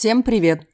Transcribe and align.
Всем 0.00 0.22
привет! 0.22 0.66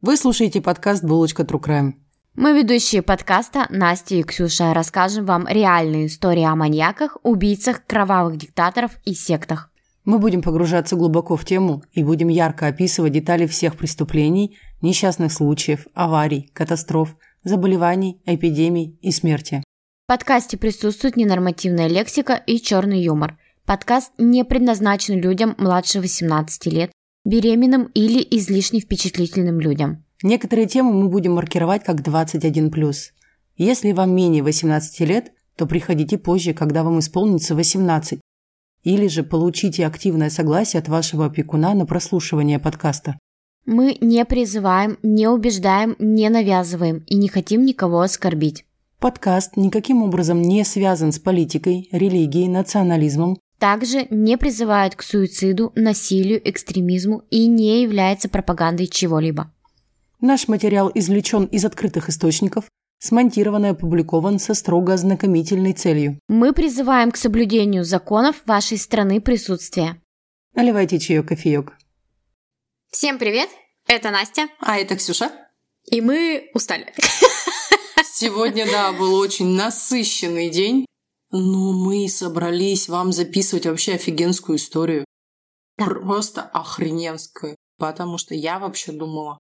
Вы 0.00 0.16
слушаете 0.16 0.60
подкаст 0.60 1.04
«Булочка 1.04 1.44
True 1.44 1.62
Crime». 1.62 1.92
Мы 2.34 2.58
ведущие 2.58 3.02
подкаста 3.02 3.68
Настя 3.70 4.16
и 4.16 4.24
Ксюша 4.24 4.74
расскажем 4.74 5.26
вам 5.26 5.46
реальные 5.46 6.06
истории 6.06 6.42
о 6.42 6.56
маньяках, 6.56 7.16
убийцах, 7.22 7.86
кровавых 7.86 8.36
диктаторов 8.36 8.98
и 9.04 9.14
сектах. 9.14 9.70
Мы 10.04 10.18
будем 10.18 10.42
погружаться 10.42 10.96
глубоко 10.96 11.36
в 11.36 11.44
тему 11.44 11.84
и 11.92 12.02
будем 12.02 12.26
ярко 12.26 12.66
описывать 12.66 13.12
детали 13.12 13.46
всех 13.46 13.76
преступлений, 13.76 14.58
несчастных 14.82 15.32
случаев, 15.32 15.86
аварий, 15.94 16.50
катастроф, 16.52 17.14
заболеваний, 17.44 18.20
эпидемий 18.26 18.98
и 19.02 19.12
смерти. 19.12 19.62
В 20.06 20.08
подкасте 20.08 20.56
присутствует 20.56 21.14
ненормативная 21.14 21.86
лексика 21.86 22.34
и 22.34 22.60
черный 22.60 23.00
юмор. 23.00 23.38
Подкаст 23.66 24.10
не 24.18 24.44
предназначен 24.44 25.20
людям 25.20 25.54
младше 25.58 26.00
18 26.00 26.66
лет, 26.66 26.90
беременным 27.24 27.90
или 27.94 28.26
излишне 28.30 28.80
впечатлительным 28.80 29.60
людям. 29.60 30.04
Некоторые 30.22 30.66
темы 30.66 30.92
мы 30.92 31.08
будем 31.08 31.34
маркировать 31.34 31.84
как 31.84 32.00
21+. 32.00 32.94
Если 33.56 33.92
вам 33.92 34.14
менее 34.14 34.42
18 34.42 35.00
лет, 35.00 35.32
то 35.56 35.66
приходите 35.66 36.18
позже, 36.18 36.54
когда 36.54 36.82
вам 36.82 36.98
исполнится 36.98 37.54
18. 37.54 38.20
Или 38.82 39.08
же 39.08 39.22
получите 39.22 39.86
активное 39.86 40.30
согласие 40.30 40.80
от 40.80 40.88
вашего 40.88 41.26
опекуна 41.26 41.74
на 41.74 41.86
прослушивание 41.86 42.58
подкаста. 42.58 43.18
Мы 43.66 43.96
не 44.00 44.24
призываем, 44.24 44.98
не 45.02 45.26
убеждаем, 45.26 45.96
не 45.98 46.28
навязываем 46.28 46.98
и 47.06 47.14
не 47.16 47.28
хотим 47.28 47.64
никого 47.64 48.00
оскорбить. 48.00 48.66
Подкаст 48.98 49.56
никаким 49.56 50.02
образом 50.02 50.42
не 50.42 50.64
связан 50.64 51.12
с 51.12 51.18
политикой, 51.18 51.88
религией, 51.92 52.48
национализмом, 52.48 53.38
также 53.64 54.06
не 54.10 54.36
призывает 54.36 54.94
к 54.94 55.02
суициду, 55.02 55.72
насилию, 55.74 56.38
экстремизму 56.46 57.22
и 57.30 57.46
не 57.46 57.80
является 57.80 58.28
пропагандой 58.28 58.86
чего-либо. 58.86 59.50
Наш 60.20 60.48
материал 60.48 60.92
извлечен 60.94 61.46
из 61.46 61.64
открытых 61.64 62.10
источников, 62.10 62.66
смонтирован 62.98 63.64
и 63.64 63.68
опубликован 63.70 64.38
со 64.38 64.52
строго 64.52 64.92
ознакомительной 64.92 65.72
целью. 65.72 66.18
Мы 66.28 66.52
призываем 66.52 67.10
к 67.10 67.16
соблюдению 67.16 67.84
законов 67.84 68.36
вашей 68.44 68.76
страны 68.76 69.22
присутствия. 69.22 69.96
Наливайте 70.54 70.98
чаек, 70.98 71.28
кофеек. 71.28 71.72
Всем 72.90 73.18
привет! 73.18 73.48
Это 73.86 74.10
Настя. 74.10 74.48
А 74.60 74.76
это 74.76 74.94
Ксюша. 74.96 75.32
И 75.90 76.02
мы 76.02 76.50
устали. 76.52 76.92
Сегодня, 78.12 78.66
да, 78.66 78.92
был 78.92 79.14
очень 79.14 79.56
насыщенный 79.56 80.50
день. 80.50 80.84
Но 81.36 81.72
мы 81.72 82.08
собрались 82.08 82.88
вам 82.88 83.12
записывать 83.12 83.66
вообще 83.66 83.94
офигенскую 83.94 84.56
историю. 84.56 85.04
Да. 85.76 85.86
Просто 85.86 86.42
охрененскую. 86.42 87.56
Потому 87.76 88.18
что 88.18 88.36
я 88.36 88.60
вообще 88.60 88.92
думала, 88.92 89.40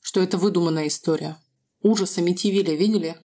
что 0.00 0.20
это 0.20 0.36
выдуманная 0.36 0.88
история. 0.88 1.38
Ужас 1.80 2.18
Амитивилля 2.18 2.74
видели? 2.74 3.22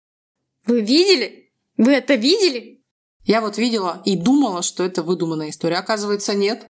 Вы 0.67 0.83
видели? 0.83 1.51
Вы 1.79 1.93
это 1.93 2.17
видели? 2.17 2.85
Я 3.25 3.41
вот 3.41 3.57
видела 3.57 4.03
и 4.05 4.15
думала, 4.15 4.61
что 4.61 4.85
это 4.85 5.03
выдуманная 5.03 5.49
история. 5.49 5.79
Оказывается, 5.79 6.35
нет. 6.35 6.67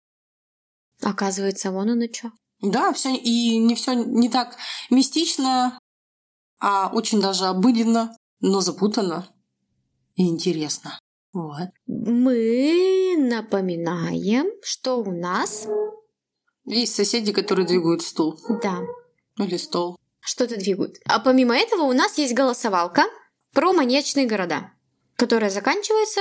Оказывается, 1.02 1.70
вон 1.70 1.90
оно 1.90 2.06
что. 2.12 2.32
Да, 2.60 2.92
все 2.92 3.14
и 3.14 3.58
не 3.58 3.76
все 3.76 3.92
не 3.92 4.28
так 4.28 4.56
мистично, 4.90 5.78
а 6.58 6.90
очень 6.92 7.20
даже 7.20 7.44
обыденно, 7.44 8.16
но 8.40 8.60
запутанно 8.60 9.28
и 10.16 10.28
интересно. 10.28 10.98
Вот. 11.32 11.68
Мы 11.86 13.14
напоминаем, 13.18 14.46
что 14.62 14.96
у 14.96 15.10
нас... 15.10 15.66
Есть 16.64 16.94
соседи, 16.94 17.32
которые 17.32 17.66
двигают 17.66 18.02
стул. 18.02 18.38
Да. 18.62 18.80
Или 19.38 19.56
стол. 19.56 19.98
Что-то 20.20 20.56
двигают. 20.56 20.98
А 21.06 21.18
помимо 21.18 21.56
этого 21.56 21.82
у 21.82 21.92
нас 21.92 22.18
есть 22.18 22.34
голосовалка 22.34 23.04
про 23.52 23.72
маньячные 23.72 24.26
города, 24.26 24.70
которая 25.16 25.50
заканчивается 25.50 26.20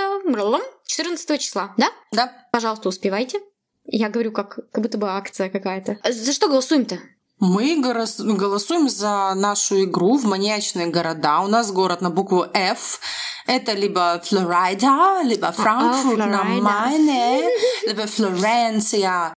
14 0.85 1.39
числа, 1.39 1.73
да? 1.77 1.89
Да. 2.11 2.47
Пожалуйста, 2.51 2.89
успевайте. 2.89 3.39
Я 3.83 4.09
говорю, 4.09 4.31
как, 4.31 4.71
как 4.71 4.81
будто 4.81 4.97
бы 4.97 5.09
акция 5.09 5.49
какая-то. 5.49 5.99
За 6.09 6.33
что 6.33 6.47
голосуем-то? 6.47 6.99
Мы 7.41 7.81
голосуем 7.81 8.87
за 8.87 9.33
нашу 9.35 9.83
игру 9.85 10.15
в 10.15 10.25
маньячные 10.25 10.87
города. 10.87 11.39
У 11.39 11.47
нас 11.47 11.71
город 11.71 12.01
на 12.01 12.11
букву 12.11 12.45
F. 12.53 12.99
Это 13.47 13.73
либо 13.73 14.21
Флорида, 14.23 15.23
либо 15.23 15.51
Франкфурт 15.51 16.19
на 16.19 16.43
Майне, 16.43 17.49
либо 17.87 18.05
Флоренция. 18.05 19.33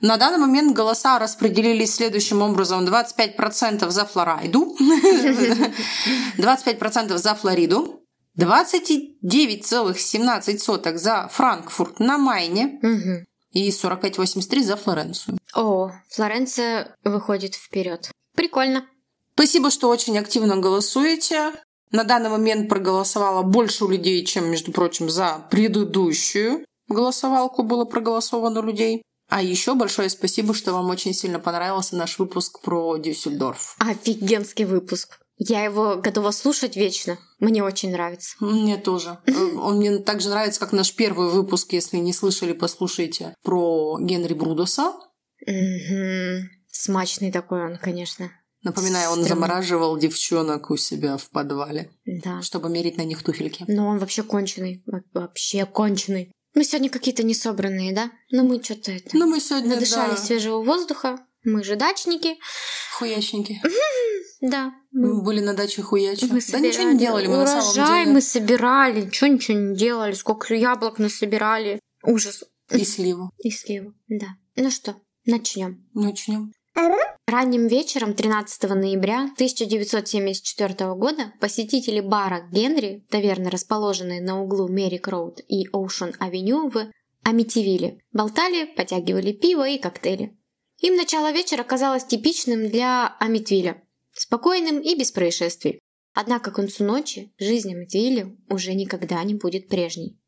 На 0.00 0.16
данный 0.16 0.38
момент 0.38 0.74
голоса 0.74 1.18
распределились 1.18 1.94
следующим 1.94 2.40
образом. 2.40 2.86
25% 2.86 3.90
за 3.90 4.06
Флориду, 4.06 4.74
25% 6.38 7.18
за 7.18 7.34
Флориду, 7.34 8.00
29,17 8.38 10.96
за 10.96 11.28
Франкфурт 11.30 12.00
на 12.00 12.16
Майне 12.16 12.80
и 13.52 13.70
45,83 13.70 14.62
за 14.62 14.76
Флоренцию. 14.76 15.38
О, 15.54 15.90
Флоренция 16.10 16.96
выходит 17.04 17.54
вперед. 17.54 18.10
Прикольно. 18.34 18.86
Спасибо, 19.34 19.70
что 19.70 19.88
очень 19.88 20.18
активно 20.18 20.56
голосуете. 20.56 21.52
На 21.90 22.04
данный 22.04 22.30
момент 22.30 22.68
проголосовало 22.68 23.42
больше 23.42 23.84
людей, 23.86 24.24
чем, 24.24 24.50
между 24.50 24.72
прочим, 24.72 25.10
за 25.10 25.46
предыдущую 25.50 26.64
голосовалку 26.88 27.62
было 27.62 27.84
проголосовано 27.84 28.60
людей. 28.60 29.02
А 29.28 29.42
еще 29.42 29.74
большое 29.74 30.10
спасибо, 30.10 30.52
что 30.52 30.72
вам 30.72 30.90
очень 30.90 31.14
сильно 31.14 31.38
понравился 31.38 31.96
наш 31.96 32.18
выпуск 32.18 32.60
про 32.60 32.98
Дюссельдорф. 32.98 33.76
Офигенский 33.78 34.66
выпуск. 34.66 35.18
Я 35.36 35.64
его 35.64 35.96
готова 35.96 36.30
слушать 36.30 36.76
вечно. 36.76 37.18
Мне 37.40 37.64
очень 37.64 37.90
нравится. 37.90 38.36
Мне 38.40 38.76
тоже. 38.76 39.18
Он 39.56 39.78
мне 39.78 39.98
так 39.98 40.20
же 40.20 40.28
нравится, 40.28 40.60
как 40.60 40.72
наш 40.72 40.94
первый 40.94 41.30
выпуск, 41.30 41.72
если 41.72 41.96
не 41.96 42.12
слышали, 42.12 42.52
послушайте, 42.52 43.34
про 43.42 43.98
Генри 44.00 44.34
Брудоса. 44.34 44.94
Смачный 46.68 47.32
такой 47.32 47.64
он, 47.64 47.76
конечно. 47.76 48.30
Напоминаю, 48.62 49.10
он 49.10 49.24
замораживал 49.24 49.98
девчонок 49.98 50.70
у 50.70 50.76
себя 50.76 51.16
в 51.16 51.28
подвале. 51.30 51.90
Да. 52.06 52.42
Чтобы 52.42 52.68
мерить 52.68 52.96
на 52.96 53.02
них 53.02 53.22
туфельки. 53.24 53.64
Но 53.66 53.88
он 53.88 53.98
вообще 53.98 54.22
конченый. 54.22 54.84
Вообще 55.12 55.66
конченый. 55.66 56.32
Мы 56.54 56.64
сегодня 56.64 56.90
какие-то 56.90 57.24
несобранные, 57.24 57.92
да? 57.92 58.12
Но 58.30 58.44
мы 58.44 58.62
что-то 58.62 58.92
это... 58.92 59.16
Ну, 59.16 59.26
мы 59.26 59.40
сегодня, 59.40 59.74
Надышали 59.74 60.10
да. 60.10 60.16
свежего 60.16 60.62
воздуха. 60.62 61.18
Мы 61.44 61.64
же 61.64 61.76
дачники. 61.76 62.36
Хуячники. 62.96 63.60
Да. 64.42 64.74
Мы 64.90 65.22
были 65.22 65.40
на 65.40 65.54
даче 65.54 65.82
хуячи. 65.82 66.24
Мы 66.24 66.40
да 66.50 66.58
ничего 66.58 66.90
не 66.90 66.98
делали 66.98 67.28
мы 67.28 67.42
Урожай 67.42 67.54
на 67.54 67.62
самом 67.62 68.00
деле. 68.00 68.12
мы 68.12 68.20
собирали. 68.20 69.02
Ничего, 69.02 69.28
ничего 69.28 69.56
не 69.56 69.76
делали. 69.76 70.12
Сколько 70.12 70.54
яблок 70.54 70.98
насобирали. 70.98 71.78
Ужас. 72.02 72.42
И 72.70 72.84
сливу. 72.84 73.30
И 73.38 73.50
сливу, 73.50 73.94
да. 74.08 74.36
Ну 74.56 74.70
что, 74.70 74.96
начнем. 75.24 75.88
Начнем. 75.94 76.52
Ранним 77.28 77.68
вечером 77.68 78.14
13 78.14 78.62
ноября 78.70 79.24
1974 79.34 80.94
года 80.94 81.32
посетители 81.40 82.00
бара 82.00 82.48
Генри, 82.50 83.06
таверны, 83.10 83.48
расположенной 83.48 84.20
на 84.20 84.42
углу 84.42 84.68
Мерик 84.68 85.06
Роуд 85.08 85.40
и 85.48 85.68
Оушен 85.72 86.14
Авеню 86.18 86.68
в 86.68 86.90
Амитивилле, 87.22 88.00
болтали, 88.12 88.64
потягивали 88.64 89.32
пиво 89.32 89.68
и 89.68 89.78
коктейли. 89.78 90.36
Им 90.80 90.96
начало 90.96 91.30
вечера 91.30 91.62
казалось 91.62 92.04
типичным 92.04 92.68
для 92.68 93.16
Амитвилля, 93.20 93.82
спокойным 94.14 94.80
и 94.80 94.94
без 94.94 95.10
происшествий. 95.10 95.80
Однако 96.14 96.50
к 96.50 96.56
концу 96.56 96.84
ночи 96.84 97.32
жизнь 97.38 97.72
Амитвилля 97.72 98.36
уже 98.48 98.74
никогда 98.74 99.22
не 99.24 99.34
будет 99.34 99.68
прежней. 99.68 100.18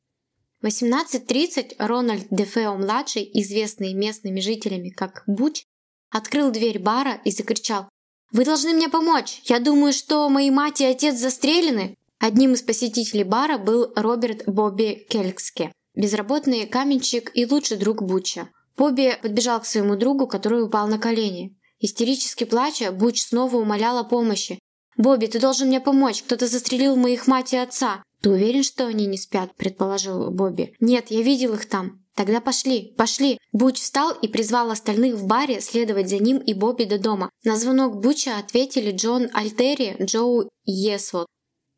В 0.62 0.66
18.30 0.66 1.74
Рональд 1.78 2.26
Дефео-младший, 2.30 3.30
известный 3.34 3.92
местными 3.92 4.40
жителями 4.40 4.88
как 4.88 5.24
Буч, 5.26 5.64
открыл 6.10 6.50
дверь 6.50 6.78
бара 6.78 7.20
и 7.24 7.30
закричал 7.30 7.88
«Вы 8.32 8.44
должны 8.44 8.72
мне 8.72 8.88
помочь! 8.88 9.42
Я 9.44 9.60
думаю, 9.60 9.92
что 9.92 10.28
мои 10.28 10.50
мать 10.50 10.80
и 10.80 10.86
отец 10.86 11.16
застрелены!» 11.16 11.96
Одним 12.18 12.54
из 12.54 12.62
посетителей 12.62 13.24
бара 13.24 13.58
был 13.58 13.92
Роберт 13.94 14.44
Бобби 14.46 15.06
Келькске, 15.10 15.70
безработный 15.94 16.66
каменщик 16.66 17.30
и 17.34 17.44
лучший 17.44 17.76
друг 17.76 18.02
Буча. 18.02 18.48
Бобби 18.76 19.18
подбежал 19.20 19.60
к 19.60 19.66
своему 19.66 19.96
другу, 19.96 20.26
который 20.26 20.62
упал 20.62 20.88
на 20.88 20.98
колени. 20.98 21.56
Истерически 21.84 22.44
плача, 22.44 22.92
Буч 22.92 23.20
снова 23.20 23.56
умолял 23.56 23.98
о 23.98 24.04
помощи. 24.04 24.58
«Бобби, 24.96 25.26
ты 25.26 25.38
должен 25.38 25.68
мне 25.68 25.82
помочь! 25.82 26.22
Кто-то 26.22 26.46
застрелил 26.46 26.96
моих 26.96 27.26
мать 27.26 27.52
и 27.52 27.58
отца!» 27.58 28.02
«Ты 28.22 28.30
уверен, 28.30 28.62
что 28.62 28.86
они 28.86 29.04
не 29.04 29.18
спят?»– 29.18 29.54
предположил 29.58 30.30
Бобби. 30.30 30.74
«Нет, 30.80 31.10
я 31.10 31.20
видел 31.20 31.52
их 31.52 31.68
там». 31.68 32.02
«Тогда 32.14 32.40
пошли, 32.40 32.94
пошли!» 32.96 33.38
Буч 33.52 33.78
встал 33.78 34.12
и 34.12 34.28
призвал 34.28 34.70
остальных 34.70 35.16
в 35.16 35.26
баре 35.26 35.60
следовать 35.60 36.08
за 36.08 36.16
ним 36.16 36.38
и 36.38 36.54
Бобби 36.54 36.84
до 36.84 36.98
дома. 36.98 37.28
На 37.44 37.58
звонок 37.58 38.00
Буча 38.00 38.38
ответили 38.38 38.90
Джон 38.90 39.28
Альтери, 39.34 39.94
Джоу 40.00 40.48
Есвот, 40.64 41.26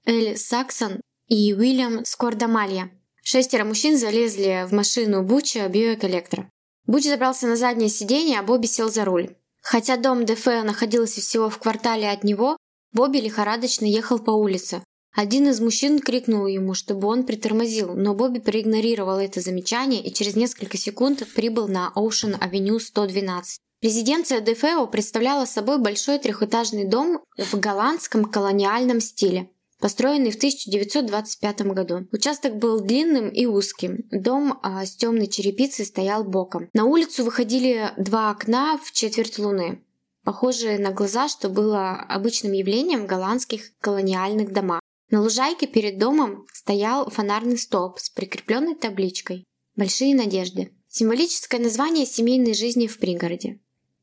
Эль 0.05 0.37
Саксон 0.37 1.01
и 1.27 1.53
Уильям 1.53 2.05
Скордамалья. 2.05 2.93
Шестеро 3.25 3.65
мужчин 3.65 3.99
залезли 3.99 4.67
в 4.69 4.73
машину 4.73 5.25
Буча 5.25 5.69
биоэколектора. 5.69 6.49
Буч 6.87 7.03
забрался 7.03 7.49
на 7.49 7.57
заднее 7.57 7.89
сиденье, 7.89 8.39
а 8.39 8.45
Бобби 8.45 8.67
сел 8.67 8.89
за 8.89 9.05
руль. 9.05 9.35
Хотя 9.69 9.97
дом 9.97 10.25
Дефео 10.25 10.63
находился 10.63 11.21
всего 11.21 11.51
в 11.51 11.59
квартале 11.59 12.09
от 12.09 12.23
него, 12.23 12.57
Бобби 12.93 13.19
лихорадочно 13.19 13.85
ехал 13.85 14.21
по 14.21 14.31
улице. 14.31 14.81
Один 15.13 15.49
из 15.49 15.61
мужчин 15.61 15.99
крикнул 15.99 16.47
ему, 16.47 16.73
чтобы 16.75 17.09
он 17.09 17.25
притормозил, 17.25 17.95
но 17.97 18.15
Бобби 18.15 18.39
проигнорировал 18.39 19.19
это 19.19 19.41
замечание 19.41 20.01
и 20.01 20.15
через 20.15 20.37
несколько 20.37 20.77
секунд 20.77 21.27
прибыл 21.35 21.67
на 21.67 21.91
Оушен-авеню 21.97 22.79
112. 22.79 23.59
Резиденция 23.83 24.41
Дефео 24.41 24.87
представляла 24.87 25.47
собой 25.47 25.79
большой 25.79 26.21
трехэтажный 26.21 26.85
дом 26.85 27.25
в 27.37 27.59
голландском 27.59 28.25
колониальном 28.27 29.01
стиле 29.01 29.51
построенный 29.79 30.31
в 30.31 30.37
1925 30.37 31.61
году. 31.73 32.07
Участок 32.13 32.57
был 32.57 32.81
длинным 32.81 33.29
и 33.29 33.47
узким. 33.47 34.05
Дом 34.11 34.59
а, 34.63 34.85
с 34.85 34.97
темной 34.97 35.27
черепицей 35.27 35.85
стоял 35.85 36.25
боком. 36.25 36.69
На 36.73 36.85
улицу 36.85 37.25
выходили 37.25 37.91
два 37.97 38.31
окна 38.31 38.79
в 38.79 38.93
четверть 38.93 39.39
луны, 39.39 39.83
похожие 40.25 40.79
на 40.79 40.91
глаза, 40.91 41.29
что 41.29 41.49
было 41.49 41.93
обычным 41.93 42.53
явлением 42.53 43.05
в 43.05 43.07
голландских 43.07 43.73
колониальных 43.81 44.53
домах. 44.53 44.81
На 45.11 45.23
лужайке 45.23 45.67
перед 45.67 45.99
домом 45.99 46.47
стоял 46.53 47.09
фонарный 47.11 47.59
столб 47.59 48.01
с 48.01 48.11
прикрепленной 48.11 48.75
табличкой 48.75 49.45
«Большие 49.77 50.17
надежды». 50.17 50.73
Символическое 50.89 51.61
название 51.61 52.07
семейной 52.07 52.55
жизни 52.55 52.87
в 52.87 52.99
пригороде. 52.99 53.61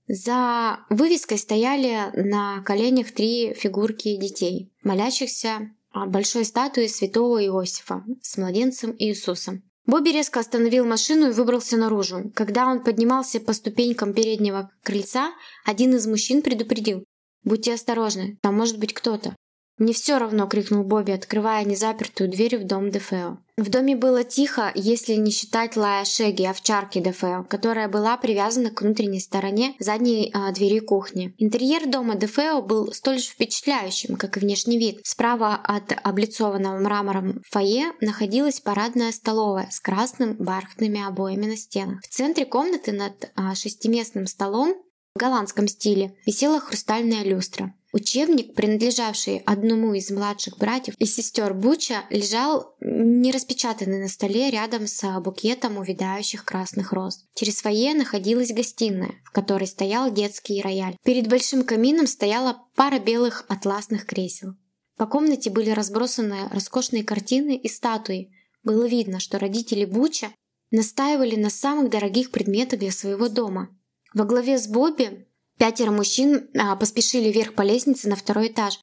За 0.07 0.79
вывеской 0.89 1.37
стояли 1.37 2.11
на 2.13 2.61
коленях 2.63 3.11
три 3.11 3.53
фигурки 3.53 4.17
детей, 4.17 4.71
молящихся 4.83 5.71
большой 5.93 6.45
статуи 6.45 6.87
святого 6.87 7.43
Иосифа 7.43 8.03
с 8.21 8.37
младенцем 8.37 8.95
Иисусом. 8.97 9.63
Бобби 9.85 10.09
резко 10.09 10.39
остановил 10.39 10.85
машину 10.85 11.29
и 11.29 11.33
выбрался 11.33 11.75
наружу. 11.77 12.31
Когда 12.35 12.67
он 12.67 12.83
поднимался 12.83 13.39
по 13.39 13.53
ступенькам 13.53 14.13
переднего 14.13 14.71
крыльца, 14.81 15.31
один 15.65 15.93
из 15.95 16.07
мужчин 16.07 16.41
предупредил. 16.41 17.03
«Будьте 17.43 17.73
осторожны, 17.73 18.37
там 18.41 18.55
может 18.55 18.79
быть 18.79 18.93
кто-то». 18.93 19.35
«Мне 19.77 19.93
все 19.93 20.19
равно!»— 20.19 20.47
крикнул 20.49 20.83
Бобби, 20.83 21.11
открывая 21.11 21.65
незапертую 21.65 22.29
дверь 22.29 22.57
в 22.57 22.65
дом 22.65 22.91
Дефео. 22.91 23.37
В 23.57 23.69
доме 23.69 23.95
было 23.95 24.23
тихо, 24.23 24.71
если 24.75 25.13
не 25.13 25.31
считать 25.31 25.75
лая 25.75 26.05
Шеги, 26.05 26.43
овчарки 26.43 26.99
Дефео, 26.99 27.43
которая 27.43 27.87
была 27.87 28.17
привязана 28.17 28.69
к 28.69 28.81
внутренней 28.81 29.19
стороне 29.19 29.75
задней 29.79 30.31
а, 30.33 30.51
двери 30.51 30.79
кухни. 30.79 31.33
Интерьер 31.37 31.87
дома 31.87 32.15
Дефео 32.15 32.61
был 32.61 32.93
столь 32.93 33.19
же 33.19 33.29
впечатляющим, 33.29 34.15
как 34.15 34.37
и 34.37 34.39
внешний 34.39 34.77
вид. 34.77 35.01
Справа 35.03 35.55
от 35.55 35.91
облицованного 36.03 36.79
мрамором 36.79 37.41
фойе 37.49 37.93
находилась 37.99 38.59
парадная 38.59 39.11
столовая 39.11 39.69
с 39.71 39.79
красным 39.79 40.35
бархатными 40.35 41.05
обоями 41.05 41.47
на 41.47 41.57
стенах. 41.57 42.01
В 42.01 42.07
центре 42.07 42.45
комнаты 42.45 42.91
над 42.91 43.31
а, 43.35 43.55
шестиместным 43.55 44.27
столом 44.27 44.75
в 45.15 45.19
голландском 45.19 45.67
стиле 45.67 46.15
висела 46.25 46.59
хрустальная 46.59 47.23
люстра. 47.23 47.73
Учебник, 47.93 48.55
принадлежавший 48.55 49.43
одному 49.45 49.93
из 49.93 50.09
младших 50.09 50.57
братьев 50.57 50.95
и 50.97 51.05
сестер 51.05 51.53
Буча, 51.53 52.05
лежал 52.09 52.75
нераспечатанный 52.81 54.01
на 54.01 54.07
столе 54.07 54.49
рядом 54.49 54.87
с 54.87 55.19
букетом 55.19 55.77
увядающих 55.77 56.43
красных 56.43 56.91
роз. 56.91 57.23
Через 57.35 57.61
фойе 57.61 57.93
находилась 57.93 58.51
гостиная, 58.51 59.13
в 59.23 59.31
которой 59.31 59.67
стоял 59.67 60.11
детский 60.11 60.59
рояль. 60.63 60.97
Перед 61.03 61.27
большим 61.27 61.63
камином 61.63 62.07
стояла 62.07 62.63
пара 62.75 62.97
белых 62.97 63.45
атласных 63.47 64.07
кресел. 64.07 64.55
По 64.97 65.05
комнате 65.05 65.51
были 65.51 65.69
разбросаны 65.69 66.49
роскошные 66.51 67.03
картины 67.03 67.55
и 67.55 67.69
статуи. 67.69 68.31
Было 68.63 68.87
видно, 68.87 69.19
что 69.19 69.37
родители 69.37 69.85
Буча 69.85 70.31
настаивали 70.71 71.35
на 71.35 71.51
самых 71.51 71.91
дорогих 71.91 72.31
предметах 72.31 72.79
для 72.79 72.91
своего 72.91 73.29
дома. 73.29 73.69
Во 74.15 74.25
главе 74.25 74.57
с 74.57 74.67
Бобби 74.67 75.27
Пятеро 75.57 75.91
мужчин 75.91 76.49
а, 76.57 76.75
поспешили 76.75 77.31
вверх 77.31 77.53
по 77.53 77.61
лестнице 77.61 78.09
на 78.09 78.15
второй 78.15 78.47
этаж. 78.47 78.79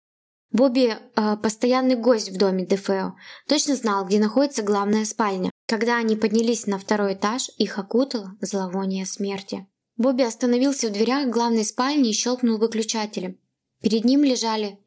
Бобби 0.53 0.97
а, 1.15 1.37
постоянный 1.37 1.97
гость 1.97 2.31
в 2.31 2.37
доме 2.37 2.67
Дефео, 2.67 3.15
точно 3.49 3.77
знал, 3.77 4.05
где 4.05 4.19
находится 4.19 4.63
главная 4.63 5.05
спальня. 5.05 5.51
Когда 5.67 5.97
они 5.97 6.17
поднялись 6.17 6.67
на 6.67 6.79
второй 6.79 7.15
этаж, 7.15 7.51
их 7.57 7.79
окутало 7.79 8.37
зловоние 8.41 9.07
смерти. 9.07 9.67
Бобби 9.97 10.23
остановился 10.23 10.89
в 10.89 10.93
дверях 10.93 11.29
главной 11.29 11.65
спальни 11.65 12.11
и 12.11 12.15
щелкнул 12.15 12.59
выключателем. 12.59 13.39
Перед 13.81 14.05
ним 14.05 14.25
лежали 14.25 14.79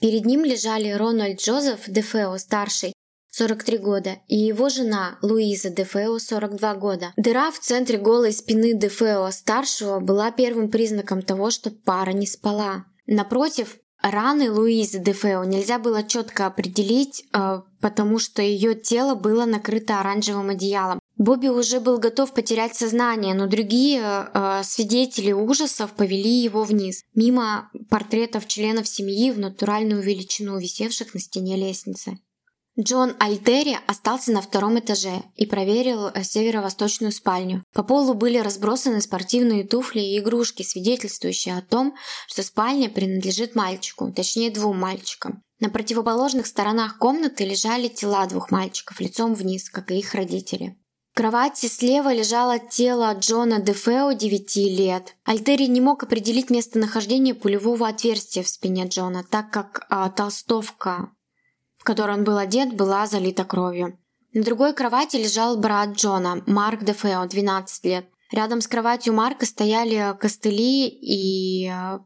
Перед 0.00 0.26
ним 0.26 0.44
лежали 0.44 0.90
Рональд 0.90 1.40
Джозеф 1.40 1.88
Дефео, 1.88 2.36
старший, 2.36 2.92
43 3.36 3.78
года, 3.78 4.16
и 4.28 4.36
его 4.36 4.70
жена 4.70 5.18
Луиза 5.20 5.68
Дефео, 5.68 6.18
42 6.18 6.74
года. 6.76 7.12
Дыра 7.18 7.50
в 7.50 7.58
центре 7.58 7.98
голой 7.98 8.32
спины 8.32 8.72
Дефео 8.72 9.30
старшего 9.30 10.00
была 10.00 10.30
первым 10.30 10.70
признаком 10.70 11.20
того, 11.20 11.50
что 11.50 11.70
пара 11.70 12.12
не 12.12 12.26
спала. 12.26 12.86
Напротив, 13.06 13.76
раны 14.00 14.50
Луизы 14.50 15.00
Дефео 15.00 15.44
нельзя 15.44 15.78
было 15.78 16.02
четко 16.02 16.46
определить, 16.46 17.24
э, 17.34 17.60
потому 17.82 18.18
что 18.18 18.40
ее 18.40 18.74
тело 18.74 19.14
было 19.14 19.44
накрыто 19.44 20.00
оранжевым 20.00 20.48
одеялом. 20.48 20.98
Бобби 21.18 21.48
уже 21.48 21.80
был 21.80 21.98
готов 21.98 22.32
потерять 22.32 22.74
сознание, 22.74 23.34
но 23.34 23.46
другие 23.48 24.00
э, 24.02 24.62
свидетели 24.64 25.32
ужасов 25.32 25.92
повели 25.92 26.42
его 26.42 26.64
вниз, 26.64 27.02
мимо 27.14 27.70
портретов 27.90 28.46
членов 28.46 28.88
семьи 28.88 29.30
в 29.30 29.38
натуральную 29.38 30.00
величину, 30.00 30.58
висевших 30.58 31.12
на 31.12 31.20
стене 31.20 31.56
лестницы. 31.56 32.18
Джон 32.78 33.14
Альтери 33.18 33.78
остался 33.86 34.32
на 34.32 34.42
втором 34.42 34.78
этаже 34.78 35.22
и 35.34 35.46
проверил 35.46 36.08
э, 36.08 36.22
северо-восточную 36.22 37.10
спальню. 37.10 37.64
По 37.72 37.82
полу 37.82 38.12
были 38.12 38.36
разбросаны 38.36 39.00
спортивные 39.00 39.64
туфли 39.64 40.00
и 40.00 40.18
игрушки, 40.18 40.62
свидетельствующие 40.62 41.56
о 41.56 41.62
том, 41.62 41.94
что 42.26 42.42
спальня 42.42 42.90
принадлежит 42.90 43.54
мальчику, 43.54 44.12
точнее 44.12 44.50
двум 44.50 44.78
мальчикам. 44.78 45.42
На 45.58 45.70
противоположных 45.70 46.46
сторонах 46.46 46.98
комнаты 46.98 47.46
лежали 47.46 47.88
тела 47.88 48.26
двух 48.26 48.50
мальчиков 48.50 49.00
лицом 49.00 49.32
вниз, 49.32 49.70
как 49.70 49.90
и 49.90 49.98
их 49.98 50.12
родители. 50.12 50.76
В 51.12 51.16
кровати 51.16 51.64
слева 51.64 52.12
лежало 52.12 52.58
тело 52.58 53.14
Джона 53.14 53.58
Дефео 53.58 54.12
9 54.12 54.56
лет. 54.56 55.16
Альтери 55.24 55.66
не 55.66 55.80
мог 55.80 56.02
определить 56.02 56.50
местонахождение 56.50 57.34
пулевого 57.34 57.88
отверстия 57.88 58.42
в 58.42 58.48
спине 58.48 58.86
Джона, 58.86 59.24
так 59.24 59.50
как 59.50 59.86
а, 59.88 60.10
толстовка 60.10 61.15
которой 61.86 62.16
он 62.16 62.24
был 62.24 62.36
одет, 62.36 62.74
была 62.74 63.06
залита 63.06 63.44
кровью. 63.44 63.98
На 64.34 64.42
другой 64.42 64.74
кровати 64.74 65.16
лежал 65.16 65.56
брат 65.56 65.96
Джона, 65.96 66.42
Марк 66.46 66.82
Дефео, 66.84 67.26
12 67.26 67.84
лет. 67.84 68.06
Рядом 68.32 68.60
с 68.60 68.66
кроватью 68.66 69.14
Марка 69.14 69.46
стояли 69.46 70.14
костыли 70.18 70.88
и 70.88 71.70
э, 71.70 72.00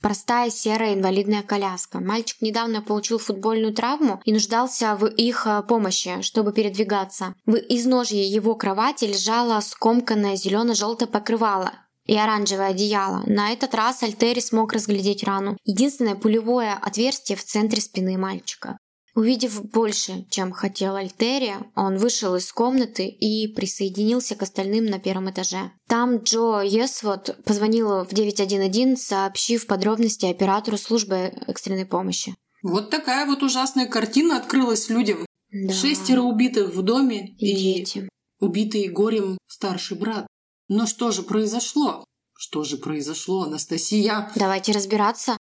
простая 0.00 0.50
серая 0.50 0.94
инвалидная 0.94 1.42
коляска. 1.42 2.00
Мальчик 2.00 2.42
недавно 2.42 2.82
получил 2.82 3.18
футбольную 3.18 3.72
травму 3.72 4.20
и 4.24 4.32
нуждался 4.32 4.94
в 4.94 5.06
их 5.06 5.46
э, 5.46 5.62
помощи, 5.66 6.20
чтобы 6.20 6.52
передвигаться. 6.52 7.34
В 7.46 7.54
изножье 7.54 8.22
его 8.22 8.54
кровати 8.54 9.06
лежало 9.06 9.58
скомканное 9.60 10.36
зелено-желтое 10.36 11.10
покрывало, 11.10 11.72
и 12.04 12.16
оранжевое 12.16 12.68
одеяло. 12.68 13.22
На 13.26 13.50
этот 13.52 13.74
раз 13.74 14.02
Альтери 14.02 14.40
смог 14.40 14.74
разглядеть 14.74 15.24
рану. 15.24 15.56
Единственное 15.64 16.14
пулевое 16.14 16.74
отверстие 16.74 17.36
в 17.36 17.44
центре 17.44 17.80
спины 17.80 18.18
мальчика. 18.18 18.78
Увидев 19.14 19.64
больше, 19.70 20.26
чем 20.28 20.50
хотел 20.50 20.96
Альтерия, 20.96 21.58
он 21.76 21.98
вышел 21.98 22.34
из 22.34 22.52
комнаты 22.52 23.06
и 23.06 23.46
присоединился 23.46 24.34
к 24.34 24.42
остальным 24.42 24.86
на 24.86 24.98
первом 24.98 25.30
этаже. 25.30 25.70
Там 25.86 26.16
Джо 26.16 26.62
Есвот 26.62 27.36
позвонил 27.44 28.04
в 28.04 28.12
911, 28.12 29.00
сообщив 29.00 29.66
подробности 29.68 30.26
оператору 30.26 30.76
службы 30.76 31.32
экстренной 31.46 31.86
помощи. 31.86 32.34
Вот 32.64 32.90
такая 32.90 33.24
вот 33.26 33.42
ужасная 33.44 33.86
картина 33.86 34.36
открылась 34.36 34.88
людям. 34.88 35.24
Да. 35.52 35.72
Шестеро 35.72 36.22
убитых 36.22 36.74
в 36.74 36.82
доме 36.82 37.28
и, 37.38 37.52
и 37.52 37.56
дети. 37.56 38.08
убитый 38.40 38.88
горем 38.88 39.38
старший 39.46 39.96
брат. 39.96 40.26
Но 40.68 40.86
что 40.86 41.12
же 41.12 41.22
произошло? 41.22 42.04
Что 42.36 42.64
же 42.64 42.78
произошло, 42.78 43.44
Анастасия? 43.44 44.32
Давайте 44.34 44.72
разбираться. 44.72 45.36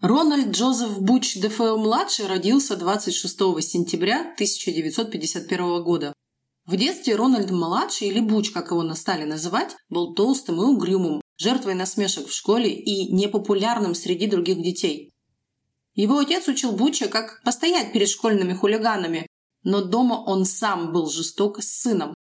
Рональд 0.00 0.50
Джозеф 0.50 1.00
Буч 1.00 1.34
Дефео-младший 1.34 2.28
родился 2.28 2.76
26 2.76 3.36
сентября 3.60 4.20
1951 4.20 5.82
года. 5.82 6.12
В 6.66 6.76
детстве 6.76 7.16
Рональд-младший, 7.16 8.06
или 8.06 8.20
Буч, 8.20 8.52
как 8.52 8.70
его 8.70 8.94
стали 8.94 9.24
называть, 9.24 9.74
был 9.88 10.14
толстым 10.14 10.62
и 10.62 10.66
угрюмым, 10.66 11.20
жертвой 11.36 11.74
насмешек 11.74 12.28
в 12.28 12.32
школе 12.32 12.72
и 12.72 13.12
непопулярным 13.12 13.96
среди 13.96 14.28
других 14.28 14.62
детей. 14.62 15.10
Его 15.94 16.18
отец 16.18 16.46
учил 16.46 16.70
Буча, 16.70 17.08
как 17.08 17.42
постоять 17.42 17.92
перед 17.92 18.08
школьными 18.08 18.52
хулиганами, 18.54 19.26
но 19.64 19.82
дома 19.82 20.14
он 20.14 20.44
сам 20.44 20.92
был 20.92 21.10
жесток 21.10 21.60
с 21.60 21.80
сыном. 21.80 22.14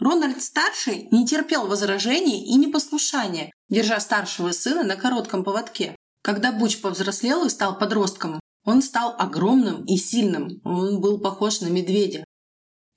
Рональд-старший 0.00 1.06
не 1.12 1.24
терпел 1.24 1.68
возражений 1.68 2.44
и 2.44 2.56
непослушания, 2.56 3.52
держа 3.68 4.00
старшего 4.00 4.50
сына 4.50 4.82
на 4.82 4.96
коротком 4.96 5.44
поводке. 5.44 5.94
Когда 6.22 6.52
Буч 6.52 6.80
повзрослел 6.80 7.44
и 7.46 7.48
стал 7.48 7.78
подростком, 7.78 8.40
он 8.64 8.82
стал 8.82 9.14
огромным 9.18 9.84
и 9.84 9.96
сильным, 9.96 10.60
он 10.64 11.00
был 11.00 11.20
похож 11.20 11.60
на 11.60 11.68
медведя. 11.68 12.24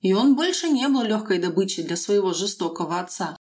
И 0.00 0.12
он 0.12 0.34
больше 0.34 0.68
не 0.68 0.88
был 0.88 1.02
легкой 1.02 1.38
добычей 1.38 1.84
для 1.84 1.96
своего 1.96 2.34
жестокого 2.34 3.00
отца. 3.00 3.36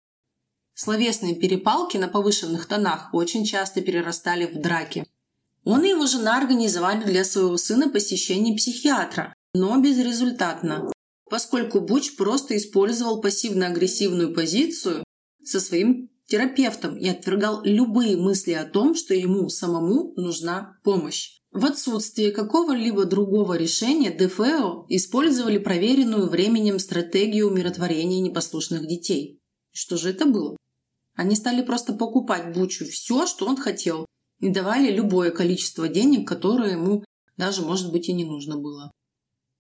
Словесные 0.74 1.36
перепалки 1.36 1.98
на 1.98 2.08
повышенных 2.08 2.66
тонах 2.66 3.14
очень 3.14 3.46
часто 3.46 3.82
перерастали 3.82 4.46
в 4.46 4.60
драки. 4.60 5.08
Он 5.64 5.84
и 5.84 5.90
его 5.90 6.06
жена 6.06 6.38
организовали 6.38 7.04
для 7.04 7.24
своего 7.24 7.58
сына 7.58 7.90
посещение 7.90 8.56
психиатра, 8.56 9.34
но 9.54 9.78
безрезультатно, 9.80 10.92
поскольку 11.30 11.80
Буч 11.80 12.16
просто 12.16 12.58
использовал 12.58 13.22
пассивно-агрессивную 13.22 14.34
позицию 14.34 15.04
со 15.44 15.60
своим 15.60 16.10
терапевтом 16.28 16.98
и 16.98 17.08
отвергал 17.08 17.64
любые 17.64 18.18
мысли 18.18 18.52
о 18.52 18.66
том, 18.66 18.96
что 18.96 19.14
ему 19.14 19.50
самому 19.50 20.14
нужна 20.16 20.78
помощь. 20.84 21.38
В 21.52 21.66
отсутствие 21.66 22.32
какого-либо 22.32 23.06
другого 23.06 23.58
решения 23.58 24.12
ДФО 24.12 24.86
использовали 24.90 25.58
проверенную 25.58 26.30
временем 26.30 26.78
стратегию 26.78 27.48
умиротворения 27.48 28.22
непослушных 28.22 28.88
детей. 28.88 29.40
Что 29.72 29.98
же 29.98 30.10
это 30.10 30.26
было? 30.26 30.58
Они 31.16 31.36
стали 31.36 31.64
просто 31.64 31.94
покупать 31.94 32.54
Бучу 32.54 32.86
все, 32.86 33.26
что 33.26 33.48
он 33.48 33.58
хотел, 33.58 34.06
и 34.40 34.50
давали 34.50 34.92
любое 34.92 35.32
количество 35.32 35.88
денег, 35.88 36.28
которое 36.28 36.74
ему 36.74 37.04
даже, 37.38 37.64
может 37.64 37.92
быть, 37.92 38.10
и 38.10 38.14
не 38.14 38.26
нужно 38.26 38.58
было. 38.58 38.92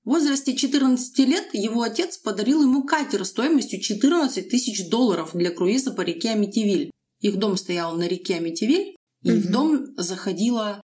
В 0.07 0.09
возрасте 0.09 0.55
14 0.55 1.19
лет 1.27 1.49
его 1.51 1.81
отец 1.81 2.17
подарил 2.17 2.63
ему 2.63 2.85
катер 2.85 3.25
стоимостью 3.25 3.81
14 3.81 4.47
тысяч 4.47 4.89
долларов 4.89 5.31
для 5.33 5.51
круиза 5.51 5.91
по 5.91 5.99
реке 5.99 6.29
Амитивиль. 6.29 6.91
Их 7.19 7.35
дом 7.35 7.57
стоял 7.57 7.93
на 7.97 8.07
реке 8.07 8.35
Амитивиль, 8.35 8.95
и 9.23 9.31
угу. 9.33 9.39
в 9.41 9.51
дом 9.51 9.85
заходила... 9.97 10.81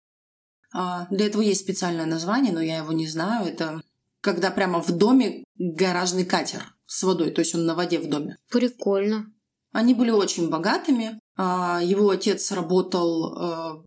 А, 0.72 1.06
для 1.10 1.26
этого 1.26 1.42
есть 1.42 1.60
специальное 1.60 2.06
название, 2.06 2.50
но 2.50 2.62
я 2.62 2.78
его 2.78 2.92
не 2.94 3.06
знаю. 3.06 3.46
Это 3.46 3.82
когда 4.22 4.50
прямо 4.50 4.82
в 4.82 4.90
доме 4.90 5.44
гаражный 5.58 6.24
катер 6.24 6.74
с 6.86 7.02
водой, 7.02 7.30
то 7.30 7.42
есть 7.42 7.54
он 7.54 7.66
на 7.66 7.74
воде 7.74 7.98
в 7.98 8.08
доме. 8.08 8.38
Прикольно. 8.48 9.26
Они 9.72 9.92
были 9.92 10.12
очень 10.12 10.48
богатыми. 10.48 11.20
А, 11.36 11.82
его 11.82 12.08
отец 12.08 12.50
работал 12.52 13.36
э, 13.36 13.84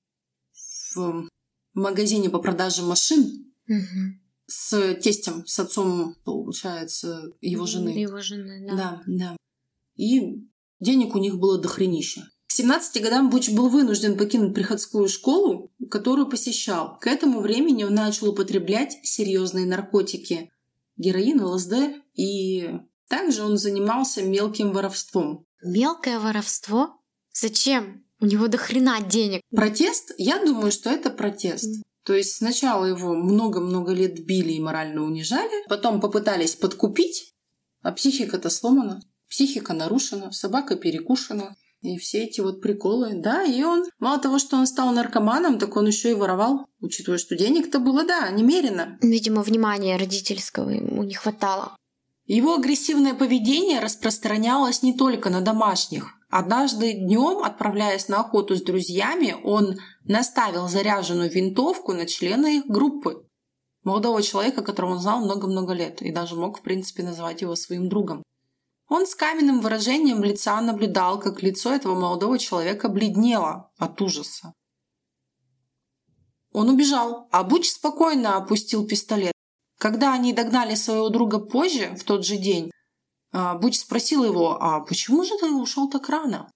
в 0.93 1.27
магазине 1.73 2.29
по 2.29 2.37
продаже 2.37 2.83
машин 2.83 3.51
угу. 3.67 4.22
С 4.45 4.95
тестем, 4.95 5.45
с 5.45 5.59
отцом, 5.59 6.15
получается, 6.25 7.31
его 7.41 7.65
жены. 7.65 7.89
Его 7.89 8.21
жены, 8.21 8.67
да. 8.67 8.75
Да, 8.75 9.01
да. 9.07 9.37
И 9.95 10.47
денег 10.79 11.15
у 11.15 11.19
них 11.19 11.37
было 11.37 11.59
дохренища. 11.59 12.29
К 12.47 12.51
17 12.51 13.01
годам 13.01 13.29
Буч 13.29 13.49
был 13.49 13.69
вынужден 13.69 14.17
покинуть 14.17 14.53
приходскую 14.53 15.07
школу, 15.07 15.71
которую 15.89 16.29
посещал. 16.29 16.99
К 16.99 17.07
этому 17.07 17.39
времени 17.39 17.83
он 17.83 17.95
начал 17.95 18.29
употреблять 18.29 18.97
серьезные 19.03 19.65
наркотики– 19.65 20.49
героин, 20.97 21.41
ЛСД, 21.43 21.73
и 22.13 22.69
также 23.07 23.43
он 23.43 23.57
занимался 23.57 24.23
мелким 24.23 24.71
воровством. 24.71 25.45
Мелкое 25.63 26.19
воровство? 26.19 26.99
Зачем? 27.33 28.05
У 28.19 28.25
него 28.25 28.47
до 28.47 28.57
хрена 28.57 29.01
денег. 29.01 29.41
Протест? 29.51 30.13
Я 30.17 30.43
думаю, 30.43 30.71
что 30.71 30.89
это 30.89 31.09
протест. 31.09 31.81
То 32.05 32.13
есть 32.13 32.37
сначала 32.37 32.85
его 32.85 33.13
много-много 33.13 33.93
лет 33.93 34.25
били 34.25 34.53
и 34.53 34.59
морально 34.59 35.03
унижали, 35.03 35.67
потом 35.69 36.01
попытались 36.01 36.55
подкупить, 36.55 37.33
а 37.81 37.91
психика-то 37.91 38.49
сломана, 38.49 39.01
психика 39.29 39.73
нарушена, 39.73 40.31
собака 40.31 40.75
перекушена. 40.75 41.55
И 41.81 41.97
все 41.97 42.23
эти 42.23 42.39
вот 42.39 42.61
приколы. 42.61 43.11
Да, 43.15 43.43
и 43.43 43.61
он, 43.63 43.83
мало 43.99 44.17
того, 44.17 44.39
что 44.39 44.55
он 44.55 44.65
стал 44.67 44.93
наркоманом, 44.93 45.59
так 45.59 45.75
он 45.75 45.85
еще 45.85 46.11
и 46.11 46.13
воровал, 46.13 46.65
учитывая, 46.79 47.17
что 47.17 47.35
денег-то 47.35 47.79
было, 47.79 48.05
да, 48.05 48.29
немерено. 48.29 48.97
Видимо, 49.01 49.43
внимания 49.43 49.97
родительского 49.97 50.69
ему 50.69 51.03
не 51.03 51.13
хватало. 51.13 51.75
Его 52.25 52.55
агрессивное 52.55 53.13
поведение 53.13 53.81
распространялось 53.81 54.81
не 54.81 54.93
только 54.93 55.29
на 55.29 55.41
домашних. 55.41 56.13
Однажды 56.35 56.93
днем, 56.93 57.43
отправляясь 57.43 58.07
на 58.07 58.21
охоту 58.21 58.55
с 58.55 58.63
друзьями, 58.63 59.35
он 59.43 59.77
наставил 60.03 60.67
заряженную 60.67 61.29
винтовку 61.29 61.93
на 61.93 62.07
члена 62.07 62.47
их 62.47 62.65
группы. 62.65 63.27
Молодого 63.83 64.19
человека, 64.23 64.63
которого 64.63 64.93
он 64.93 64.99
знал 64.99 65.23
много-много 65.23 65.73
лет, 65.73 66.01
и 66.01 66.11
даже 66.11 66.35
мог, 66.35 66.57
в 66.57 66.63
принципе, 66.63 67.03
называть 67.03 67.41
его 67.41 67.55
своим 67.55 67.87
другом. 67.87 68.23
Он 68.89 69.05
с 69.05 69.13
каменным 69.13 69.61
выражением 69.61 70.23
лица 70.23 70.59
наблюдал, 70.59 71.19
как 71.19 71.43
лицо 71.43 71.71
этого 71.71 71.93
молодого 71.93 72.39
человека 72.39 72.89
бледнело 72.89 73.69
от 73.77 74.01
ужаса. 74.01 74.53
Он 76.51 76.67
убежал, 76.67 77.27
а 77.29 77.43
Буч 77.43 77.69
спокойно 77.69 78.37
опустил 78.37 78.87
пистолет. 78.87 79.33
Когда 79.77 80.13
они 80.13 80.33
догнали 80.33 80.73
своего 80.73 81.09
друга 81.09 81.37
позже, 81.37 81.95
в 81.95 82.03
тот 82.03 82.25
же 82.25 82.37
день, 82.37 82.71
Буч 83.33 83.79
спросил 83.79 84.23
его, 84.23 84.61
а 84.61 84.81
почему 84.81 85.23
же 85.23 85.37
ты 85.39 85.51
ушел 85.51 85.89
так 85.89 86.07
рано? 86.09 86.51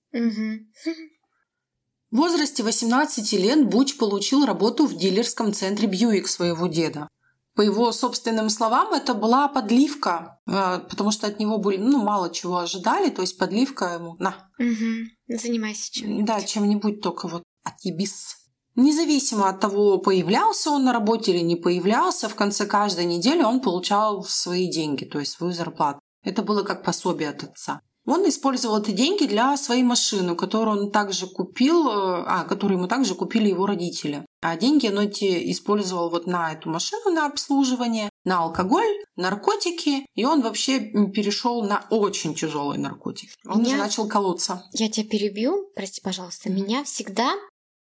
В 2.10 2.16
возрасте 2.16 2.64
18 2.64 3.34
лет 3.34 3.68
Буч 3.68 3.98
получил 3.98 4.46
работу 4.46 4.86
в 4.86 4.96
дилерском 4.96 5.54
центре 5.54 5.88
Бьюик 5.88 6.28
своего 6.28 6.68
деда. 6.68 7.10
По 7.54 7.62
его 7.62 7.92
собственным 7.92 8.50
словам, 8.50 8.94
это 8.94 9.16
была 9.16 9.48
подливка, 9.48 10.40
а, 10.48 10.80
потому 10.80 11.10
что 11.12 11.26
от 11.26 11.40
него 11.40 11.58
были, 11.58 11.78
ну, 11.78 12.04
мало 12.04 12.30
чего 12.30 12.58
ожидали, 12.58 13.10
то 13.10 13.24
есть 13.24 13.38
подливка 13.38 13.96
ему, 13.96 14.16
на. 14.20 14.50
Угу. 14.60 15.38
Занимайся 15.40 15.92
чем-нибудь. 15.92 16.26
Да, 16.26 16.40
чем-нибудь 16.40 17.02
только 17.02 17.28
вот 17.28 17.42
отъебись. 17.64 18.36
Независимо 18.76 19.50
от 19.50 19.60
того, 19.60 19.98
появлялся 19.98 20.70
он 20.70 20.86
на 20.86 20.94
работе 20.94 21.32
или 21.32 21.42
не 21.42 21.56
появлялся, 21.56 22.30
в 22.30 22.36
конце 22.36 22.68
каждой 22.68 23.06
недели 23.06 23.42
он 23.42 23.60
получал 23.60 24.24
свои 24.24 24.72
деньги, 24.72 25.04
то 25.04 25.20
есть 25.20 25.32
свою 25.32 25.52
зарплату. 25.52 26.00
Это 26.28 26.44
было 26.44 26.64
как 26.64 26.84
пособие 26.84 27.30
от 27.30 27.44
отца. 27.44 27.82
Он 28.06 28.28
использовал 28.28 28.82
эти 28.82 28.92
деньги 28.92 29.26
для 29.26 29.56
своей 29.58 29.84
машины, 29.84 30.36
которую 30.36 30.86
он 30.86 30.92
также 30.92 31.28
купил, 31.28 31.88
э, 31.88 32.24
а, 32.26 32.44
которую 32.44 32.80
ему 32.80 32.88
также 32.88 33.16
купили 33.16 33.50
его 33.50 33.66
родители. 33.66 34.26
А 34.42 34.58
деньги 34.58 34.88
он 34.88 35.00
эти 35.00 35.52
использовал 35.52 36.10
вот 36.10 36.28
на 36.28 36.54
эту 36.54 36.70
машину, 36.70 37.12
на 37.12 37.28
обслуживание, 37.28 38.10
на 38.26 38.40
алкоголь, 38.40 39.06
наркотики, 39.16 40.06
и 40.16 40.26
он 40.26 40.42
вообще 40.42 40.80
перешел 41.14 41.64
на 41.64 41.86
очень 41.90 42.36
тяжелые 42.36 42.80
наркотики. 42.80 43.32
Он 43.46 43.60
Меня... 43.60 43.70
уже 43.70 43.78
начал 43.78 44.08
колоться. 44.08 44.64
Я 44.74 44.90
тебя 44.90 45.08
перебью, 45.08 45.70
прости, 45.76 46.02
пожалуйста. 46.02 46.50
Меня 46.50 46.84
всегда 46.84 47.36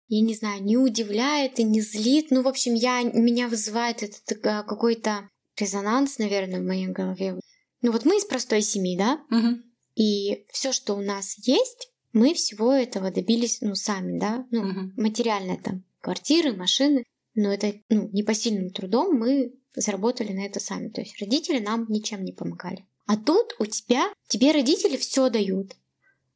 я 0.08 0.20
не 0.20 0.34
знаю, 0.34 0.62
не 0.62 0.76
удивляет 0.76 1.58
и 1.58 1.62
не 1.62 1.80
злит. 1.80 2.26
Ну, 2.30 2.42
в 2.42 2.48
общем, 2.48 2.74
я, 2.74 3.02
меня 3.02 3.48
вызывает 3.48 4.02
этот 4.02 4.44
э, 4.44 4.62
какой-то 4.62 5.30
резонанс, 5.58 6.18
наверное, 6.18 6.60
в 6.60 6.64
моей 6.64 6.88
голове. 6.88 7.40
Ну, 7.82 7.92
вот 7.92 8.04
мы 8.04 8.16
из 8.16 8.24
простой 8.24 8.62
семьи, 8.62 8.96
да? 8.96 9.20
Угу. 9.30 9.62
И 9.96 10.46
все, 10.52 10.72
что 10.72 10.94
у 10.94 11.02
нас 11.02 11.36
есть, 11.46 11.90
мы 12.12 12.34
всего 12.34 12.72
этого 12.72 13.10
добились, 13.10 13.60
ну, 13.60 13.74
сами, 13.74 14.18
да? 14.18 14.46
Ну, 14.50 14.62
угу. 14.62 14.92
материально 14.96 15.58
там, 15.58 15.84
квартиры, 16.00 16.54
машины. 16.54 17.04
Но 17.34 17.52
это, 17.52 17.74
ну, 17.88 18.08
непосильным 18.12 18.70
трудом 18.70 19.18
мы 19.18 19.54
заработали 19.74 20.32
на 20.32 20.44
это 20.46 20.60
сами. 20.60 20.88
То 20.88 21.00
есть 21.00 21.20
родители 21.20 21.58
нам 21.58 21.86
ничем 21.88 22.24
не 22.24 22.32
помогали. 22.32 22.86
А 23.06 23.16
тут 23.16 23.54
у 23.58 23.66
тебя, 23.66 24.12
тебе 24.28 24.52
родители 24.52 24.96
все 24.96 25.28
дают 25.28 25.74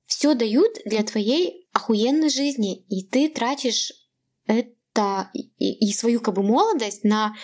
все 0.06 0.34
дают 0.34 0.78
для 0.84 1.02
твоей 1.02 1.68
охуенной 1.72 2.30
жизни, 2.30 2.84
и 2.88 3.04
ты 3.04 3.28
тратишь 3.28 3.92
это 4.46 5.30
и, 5.34 5.40
и 5.58 5.92
свою 5.92 6.20
как 6.20 6.34
бы 6.34 6.42
молодость 6.42 7.04
на 7.04 7.36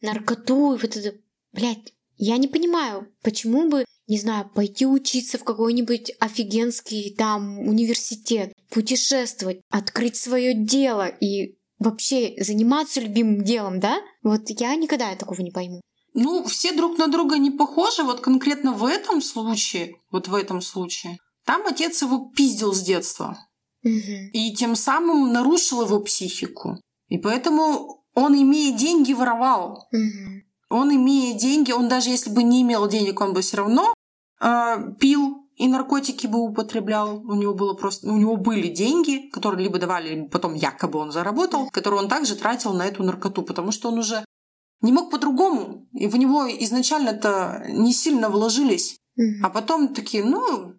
наркоту 0.00 0.74
и 0.74 0.78
вот 0.78 0.96
это, 0.96 1.18
блядь, 1.52 1.92
я 2.16 2.36
не 2.36 2.48
понимаю, 2.48 3.08
почему 3.22 3.68
бы, 3.68 3.84
не 4.06 4.18
знаю, 4.18 4.50
пойти 4.54 4.86
учиться 4.86 5.38
в 5.38 5.44
какой-нибудь 5.44 6.12
офигенский 6.20 7.14
там 7.16 7.60
университет, 7.60 8.52
путешествовать, 8.70 9.60
открыть 9.70 10.16
свое 10.16 10.54
дело 10.54 11.06
и 11.06 11.56
вообще 11.78 12.34
заниматься 12.38 13.00
любимым 13.00 13.44
делом, 13.44 13.80
да? 13.80 14.00
Вот 14.22 14.48
я 14.48 14.74
никогда 14.76 15.14
такого 15.16 15.40
не 15.40 15.50
пойму. 15.50 15.80
Ну, 16.14 16.44
все 16.44 16.72
друг 16.72 16.96
на 16.98 17.08
друга 17.08 17.38
не 17.38 17.50
похожи, 17.50 18.02
вот 18.02 18.20
конкретно 18.20 18.72
в 18.72 18.84
этом 18.84 19.20
случае, 19.20 19.96
вот 20.10 20.28
в 20.28 20.34
этом 20.34 20.60
случае. 20.60 21.18
Там 21.44 21.66
отец 21.66 22.02
его 22.02 22.30
пиздил 22.34 22.72
с 22.72 22.80
детства. 22.80 23.36
Угу. 23.82 24.30
И 24.32 24.54
тем 24.54 24.76
самым 24.76 25.32
нарушил 25.32 25.82
его 25.82 26.00
психику. 26.00 26.80
И 27.08 27.18
поэтому 27.18 28.04
он, 28.14 28.40
имея 28.40 28.76
деньги, 28.76 29.12
воровал. 29.12 29.88
Угу. 29.92 30.42
Он, 30.74 30.92
имея 30.92 31.38
деньги, 31.38 31.70
он 31.70 31.88
даже 31.88 32.10
если 32.10 32.30
бы 32.30 32.42
не 32.42 32.62
имел 32.62 32.88
денег, 32.88 33.20
он 33.20 33.32
бы 33.32 33.42
все 33.42 33.58
равно 33.58 33.94
э, 34.40 34.92
пил 34.98 35.46
и 35.54 35.68
наркотики 35.68 36.26
бы 36.26 36.40
употреблял. 36.40 37.22
У 37.24 37.34
него 37.34 37.54
было 37.54 37.74
просто, 37.74 38.08
у 38.08 38.16
него 38.16 38.36
были 38.36 38.66
деньги, 38.66 39.30
которые 39.30 39.62
либо 39.62 39.78
давали, 39.78 40.08
либо 40.16 40.28
потом 40.28 40.54
якобы 40.54 40.98
он 40.98 41.12
заработал, 41.12 41.68
которые 41.70 42.00
он 42.00 42.08
также 42.08 42.34
тратил 42.34 42.72
на 42.74 42.86
эту 42.86 43.04
наркоту, 43.04 43.42
потому 43.42 43.70
что 43.70 43.88
он 43.88 43.98
уже 43.98 44.24
не 44.80 44.90
мог 44.90 45.12
по-другому. 45.12 45.86
И 45.92 46.08
в 46.08 46.16
него 46.16 46.44
изначально-то 46.48 47.66
не 47.68 47.92
сильно 47.92 48.28
вложились. 48.28 48.98
Mm-hmm. 49.16 49.44
А 49.44 49.50
потом 49.50 49.94
такие, 49.94 50.24
ну, 50.24 50.74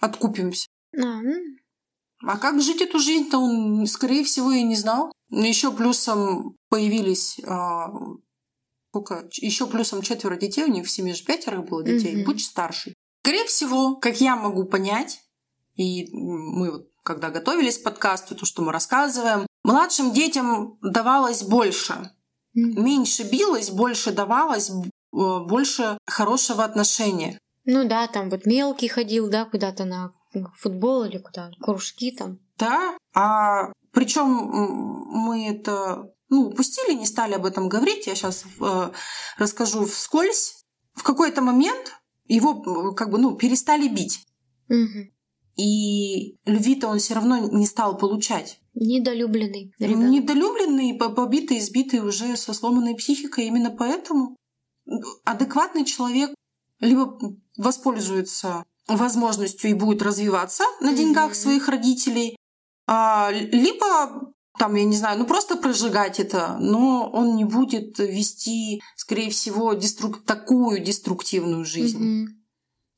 откупимся. 0.00 0.68
А, 0.98 1.20
а 2.22 2.38
как 2.38 2.62
жить 2.62 2.80
эту 2.80 2.98
жизнь-то 2.98 3.36
он, 3.36 3.86
скорее 3.86 4.24
всего, 4.24 4.52
и 4.52 4.62
не 4.62 4.76
знал. 4.76 5.12
Еще 5.28 5.70
плюсом 5.70 6.56
появились 6.70 7.38
а, 7.46 7.90
сколько? 8.94 9.28
Еще 9.32 9.66
плюсом 9.66 10.02
четверо 10.02 10.36
детей, 10.36 10.64
у 10.64 10.70
них 10.70 10.86
в 10.86 10.90
семье 10.90 11.14
же 11.14 11.24
пятеро 11.24 11.62
было 11.62 11.82
детей, 11.82 12.14
mm-hmm. 12.14 12.24
будь 12.24 12.44
старший. 12.44 12.94
Скорее 13.22 13.44
всего, 13.46 13.96
как 13.96 14.20
я 14.20 14.36
могу 14.36 14.64
понять, 14.64 15.20
и 15.74 16.08
мы 16.12 16.70
вот 16.70 16.88
когда 17.02 17.30
готовились 17.30 17.78
к 17.78 17.82
подкасту, 17.82 18.34
то, 18.34 18.46
что 18.46 18.62
мы 18.62 18.72
рассказываем, 18.72 19.46
младшим 19.64 20.12
детям 20.12 20.78
давалось 20.80 21.42
больше. 21.42 22.12
Меньше 22.54 23.24
билось, 23.24 23.70
больше 23.70 24.12
давалось, 24.12 24.70
больше 25.10 25.98
хорошего 26.06 26.64
отношения. 26.64 27.38
Ну 27.64 27.86
да, 27.88 28.06
там 28.06 28.30
вот 28.30 28.46
мелкий 28.46 28.88
ходил, 28.88 29.28
да, 29.28 29.44
куда-то 29.44 29.84
на 29.84 30.12
футбол 30.56 31.04
или 31.04 31.18
куда, 31.18 31.50
кружки 31.60 32.12
там. 32.12 32.38
Да, 32.58 32.96
а 33.14 33.72
причем 33.90 34.28
мы 34.28 35.48
это 35.48 36.14
ну, 36.34 36.48
упустили, 36.48 36.94
не 36.94 37.06
стали 37.06 37.34
об 37.34 37.46
этом 37.46 37.68
говорить. 37.68 38.06
Я 38.06 38.14
сейчас 38.14 38.44
э, 38.60 38.90
расскажу 39.38 39.86
вскользь. 39.86 40.64
В 40.94 41.02
какой-то 41.02 41.42
момент 41.42 41.92
его 42.26 42.92
как 42.92 43.10
бы 43.10 43.18
ну 43.18 43.36
перестали 43.36 43.88
бить. 43.88 44.26
Угу. 44.68 45.12
И 45.56 46.36
любви-то 46.44 46.88
он 46.88 46.98
все 46.98 47.14
равно 47.14 47.38
не 47.38 47.66
стал 47.66 47.96
получать. 47.96 48.58
Недолюбленный. 48.74 49.72
Ребенок. 49.78 50.10
Недолюбленный, 50.10 50.98
побитый, 50.98 51.58
избитый 51.58 52.00
уже 52.00 52.36
со 52.36 52.52
сломанной 52.52 52.96
психикой. 52.96 53.46
Именно 53.46 53.70
поэтому 53.70 54.36
адекватный 55.24 55.84
человек 55.84 56.34
либо 56.80 57.18
воспользуется 57.56 58.64
возможностью 58.88 59.70
и 59.70 59.74
будет 59.74 60.02
развиваться 60.02 60.64
на 60.80 60.92
деньгах 60.92 61.30
mm-hmm. 61.30 61.34
своих 61.34 61.68
родителей, 61.68 62.36
а, 62.86 63.30
либо 63.30 64.33
там, 64.58 64.74
я 64.76 64.84
не 64.84 64.96
знаю, 64.96 65.18
ну 65.18 65.26
просто 65.26 65.56
прожигать 65.56 66.20
это, 66.20 66.56
но 66.60 67.10
он 67.10 67.34
не 67.36 67.44
будет 67.44 67.98
вести, 67.98 68.82
скорее 68.96 69.30
всего, 69.30 69.74
деструк... 69.74 70.24
такую 70.24 70.80
деструктивную 70.80 71.64
жизнь. 71.64 72.04
Mm-hmm. 72.04 72.26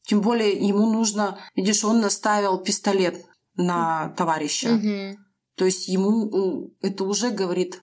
Тем 0.07 0.21
более 0.21 0.53
ему 0.53 0.93
нужно, 0.93 1.39
видишь, 1.55 1.85
он 1.85 2.01
наставил 2.01 2.59
пистолет 2.59 3.25
на 3.57 4.11
товарища. 4.11 4.69
Mm-hmm. 4.69 5.17
То 5.57 5.65
есть 5.65 5.89
ему 5.89 6.71
это 6.83 7.05
уже 7.05 7.31
говорит 7.31 7.81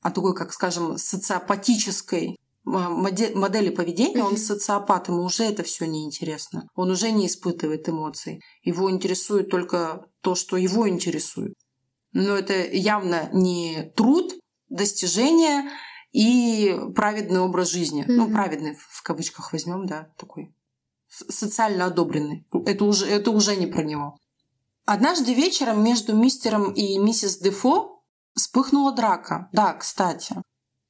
о 0.00 0.10
такой, 0.10 0.34
как 0.34 0.52
скажем, 0.52 0.96
социопатической 0.96 2.36
модели 2.64 3.70
поведения, 3.70 4.24
он 4.24 4.36
социопат, 4.36 5.08
ему 5.08 5.22
уже 5.22 5.44
это 5.44 5.62
все 5.62 5.86
неинтересно. 5.86 6.68
Он 6.74 6.90
уже 6.90 7.12
не 7.12 7.26
испытывает 7.26 7.88
эмоций. 7.88 8.42
Его 8.62 8.90
интересует 8.90 9.50
только 9.50 10.04
то, 10.20 10.34
что 10.34 10.56
его 10.56 10.88
интересует. 10.88 11.54
Но 12.16 12.36
это 12.36 12.54
явно 12.54 13.28
не 13.32 13.92
труд, 13.94 14.32
достижение 14.70 15.70
и 16.12 16.74
праведный 16.94 17.40
образ 17.40 17.70
жизни. 17.70 18.04
Mm-hmm. 18.04 18.12
Ну, 18.12 18.30
праведный 18.30 18.74
в 18.74 19.02
кавычках 19.02 19.52
возьмем, 19.52 19.86
да, 19.86 20.08
такой 20.16 20.54
социально 21.10 21.84
одобренный. 21.86 22.46
Это 22.64 22.84
уже, 22.86 23.06
это 23.06 23.30
уже 23.30 23.56
не 23.56 23.66
про 23.66 23.82
него. 23.82 24.16
Однажды 24.86 25.34
вечером 25.34 25.84
между 25.84 26.16
мистером 26.16 26.72
и 26.72 26.96
миссис 26.98 27.38
Дефо 27.38 28.02
вспыхнула 28.34 28.92
драка. 28.92 29.50
Да, 29.52 29.74
кстати. 29.74 30.36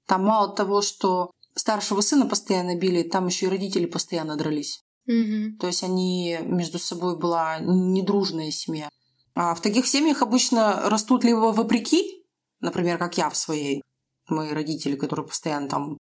Там 0.06 0.25
мало 0.25 0.54
того, 0.54 0.80
что 0.80 1.33
старшего 1.54 2.02
сына 2.02 2.26
постоянно 2.26 2.76
били, 2.76 3.02
там 3.02 3.26
еще 3.26 3.47
и 3.47 3.49
родители 3.49 3.87
постоянно 3.87 4.37
дрались. 4.37 4.85
Угу. 5.06 5.59
То 5.59 5.66
есть 5.66 5.83
они 5.83 6.38
между 6.42 6.78
собой 6.78 7.18
была 7.18 7.59
недружная 7.59 8.52
семья. 8.52 8.88
А 9.37 9.55
в 9.55 9.61
таких 9.61 9.87
семьях 9.87 10.23
обычно 10.23 10.88
растут 10.88 11.23
либо 11.23 11.52
вопреки, 11.52 12.25
например, 12.61 12.97
как 12.97 13.19
я 13.19 13.28
в 13.28 13.37
своей, 13.37 13.83
мои 14.28 14.50
родители, 14.50 14.97
которые 14.97 15.26
постоянно 15.26 15.69
там 15.69 15.99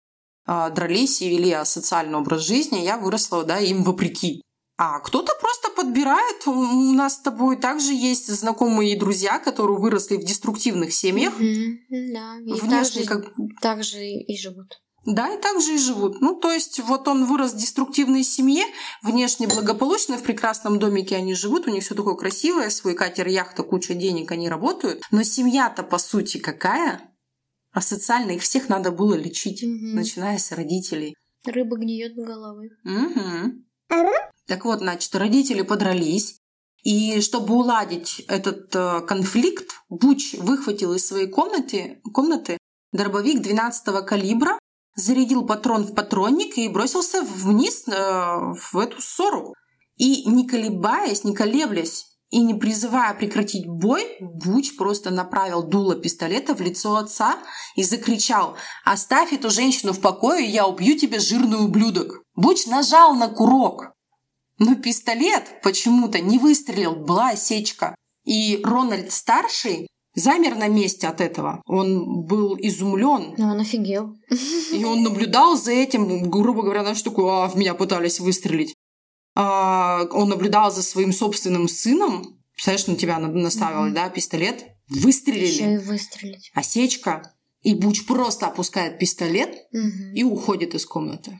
а, 0.46 0.68
дрались 0.68 1.22
и 1.22 1.30
вели 1.30 1.56
социальный 1.64 2.18
образ 2.18 2.42
жизни, 2.42 2.80
я 2.80 2.98
выросла, 2.98 3.44
да, 3.44 3.58
им 3.58 3.84
вопреки. 3.84 4.42
А 4.76 5.00
кто-то 5.00 5.32
просто 5.40 5.70
подбирает. 5.70 6.46
У 6.46 6.92
нас 6.92 7.14
с 7.14 7.20
тобой 7.20 7.56
также 7.56 7.94
есть 7.94 8.28
знакомые 8.28 8.92
и 8.92 8.98
друзья, 8.98 9.38
которые 9.38 9.78
выросли 9.78 10.16
в 10.16 10.24
деструктивных 10.24 10.92
семьях. 10.92 11.34
Угу, 11.34 12.12
да, 12.12 12.38
и 12.44 12.52
Внешне 12.52 13.04
так, 13.04 13.22
же, 13.22 13.24
как... 13.24 13.34
так 13.60 13.84
же 13.84 14.04
и 14.04 14.36
живут. 14.36 14.82
Да, 15.04 15.34
и 15.34 15.40
так 15.40 15.60
же 15.60 15.74
и 15.74 15.78
живут. 15.78 16.20
Ну, 16.20 16.34
то 16.34 16.52
есть, 16.52 16.78
вот 16.80 17.08
он 17.08 17.24
вырос 17.24 17.54
в 17.54 17.56
деструктивной 17.56 18.22
семье, 18.22 18.64
внешне 19.02 19.48
благополучно, 19.48 20.16
в 20.16 20.22
прекрасном 20.22 20.78
домике 20.78 21.16
они 21.16 21.34
живут, 21.34 21.66
у 21.66 21.70
них 21.70 21.82
все 21.82 21.94
такое 21.94 22.14
красивое, 22.14 22.70
свой 22.70 22.94
катер, 22.94 23.26
яхта, 23.26 23.64
куча 23.64 23.94
денег, 23.94 24.30
они 24.30 24.48
работают. 24.48 25.02
Но 25.10 25.24
семья-то, 25.24 25.82
по 25.82 25.98
сути, 25.98 26.38
какая? 26.38 27.00
А 27.72 27.80
социально 27.80 28.32
их 28.32 28.42
всех 28.42 28.68
надо 28.68 28.92
было 28.92 29.14
лечить, 29.14 29.64
угу. 29.64 29.96
начиная 29.96 30.38
с 30.38 30.52
родителей. 30.52 31.14
Рыба 31.44 31.76
гниет 31.76 32.14
до 32.14 32.24
головы. 32.24 32.70
Угу. 32.84 34.14
Так 34.46 34.64
вот, 34.64 34.78
значит, 34.80 35.14
родители 35.16 35.62
подрались, 35.62 36.36
и 36.84 37.20
чтобы 37.20 37.54
уладить 37.54 38.24
этот 38.28 38.74
э, 38.74 39.00
конфликт, 39.06 39.70
Буч 39.88 40.34
выхватил 40.34 40.94
из 40.94 41.06
своей 41.06 41.28
комнаты, 41.28 42.00
комнаты 42.12 42.58
дробовик 42.92 43.40
12 43.40 44.04
калибра 44.04 44.58
зарядил 44.94 45.46
патрон 45.46 45.84
в 45.84 45.94
патронник 45.94 46.58
и 46.58 46.68
бросился 46.68 47.22
вниз 47.22 47.84
э, 47.88 47.92
в 47.92 48.76
эту 48.76 49.00
ссору. 49.00 49.54
И 49.96 50.28
не 50.28 50.46
колебаясь, 50.46 51.24
не 51.24 51.34
колеблясь 51.34 52.06
и 52.30 52.40
не 52.40 52.54
призывая 52.54 53.14
прекратить 53.14 53.66
бой, 53.66 54.16
Буч 54.20 54.76
просто 54.76 55.10
направил 55.10 55.62
дуло 55.62 55.96
пистолета 55.96 56.54
в 56.54 56.60
лицо 56.62 56.96
отца 56.96 57.38
и 57.76 57.82
закричал 57.82 58.56
«Оставь 58.84 59.32
эту 59.34 59.50
женщину 59.50 59.92
в 59.92 60.00
покое, 60.00 60.46
я 60.46 60.66
убью 60.66 60.96
тебя, 60.96 61.20
жирный 61.20 61.62
ублюдок!» 61.62 62.22
Буч 62.34 62.66
нажал 62.66 63.14
на 63.14 63.28
курок, 63.28 63.92
но 64.58 64.74
пистолет 64.76 65.60
почему-то 65.62 66.20
не 66.20 66.38
выстрелил, 66.38 66.96
была 66.96 67.30
осечка. 67.30 67.94
И 68.24 68.60
Рональд-старший 68.64 69.88
замер 70.14 70.56
на 70.56 70.68
месте 70.68 71.06
от 71.06 71.20
этого. 71.20 71.62
Он 71.66 72.24
был 72.24 72.56
изумлен. 72.60 73.34
Ну, 73.36 73.46
он 73.46 73.60
офигел. 73.60 74.16
И 74.72 74.84
он 74.84 75.02
наблюдал 75.02 75.56
за 75.56 75.72
этим, 75.72 76.30
грубо 76.30 76.62
говоря, 76.62 76.82
на 76.82 76.94
штуку, 76.94 77.28
а 77.28 77.48
в 77.48 77.56
меня 77.56 77.74
пытались 77.74 78.20
выстрелить. 78.20 78.74
А, 79.34 80.04
он 80.12 80.28
наблюдал 80.28 80.70
за 80.70 80.82
своим 80.82 81.12
собственным 81.12 81.68
сыном. 81.68 82.38
Представляешь, 82.52 82.86
на 82.86 82.96
тебя 82.96 83.18
наставили, 83.18 83.88
угу. 83.88 83.94
да, 83.94 84.08
пистолет. 84.10 84.66
Выстрелили. 84.88 85.46
Еще 85.46 85.74
и 85.74 85.78
выстрелить. 85.78 86.50
Осечка. 86.54 87.34
И 87.62 87.74
Буч 87.74 88.06
просто 88.06 88.48
опускает 88.48 88.98
пистолет 88.98 89.50
угу. 89.72 90.14
и 90.14 90.22
уходит 90.24 90.74
из 90.74 90.84
комнаты. 90.84 91.38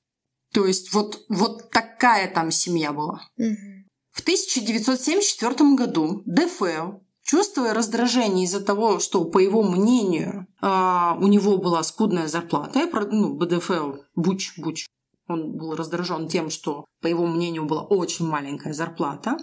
То 0.53 0.67
есть 0.67 0.93
вот, 0.93 1.25
вот 1.29 1.71
такая 1.71 2.33
там 2.33 2.51
семья 2.51 2.93
была. 2.93 3.29
Угу. 3.37 3.83
В 4.13 4.21
1974 4.21 5.75
году 5.75 6.23
ДФЛ 6.27 6.99
Чувствуя 7.23 7.73
раздражение 7.73 8.45
из-за 8.45 8.61
того, 8.61 8.99
что, 8.99 9.25
по 9.25 9.39
его 9.39 9.63
мнению, 9.63 10.47
а, 10.61 11.17
у 11.21 11.29
него 11.29 11.57
была 11.57 11.83
скудная 11.83 12.27
зарплата, 12.27 12.81
ну, 13.11 13.35
БДФЛ, 13.35 13.95
Буч, 14.17 14.59
Буч, 14.59 14.87
он 15.29 15.57
был 15.57 15.77
раздражен 15.77 16.29
тем, 16.29 16.51
что, 16.51 16.85
по 17.01 17.07
его 17.07 17.27
мнению, 17.27 17.65
была 17.65 17.83
очень 17.83 18.27
маленькая 18.27 18.73
зарплата, 18.73 19.37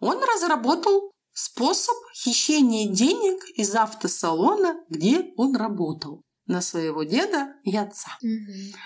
он 0.00 0.18
разработал 0.22 1.10
способ 1.32 1.96
хищения 2.14 2.92
денег 2.92 3.42
из 3.56 3.74
автосалона, 3.74 4.76
где 4.90 5.32
он 5.36 5.56
работал, 5.56 6.22
на 6.46 6.60
своего 6.60 7.04
деда 7.04 7.54
и 7.64 7.76
отца. 7.76 8.10
Угу. 8.22 8.76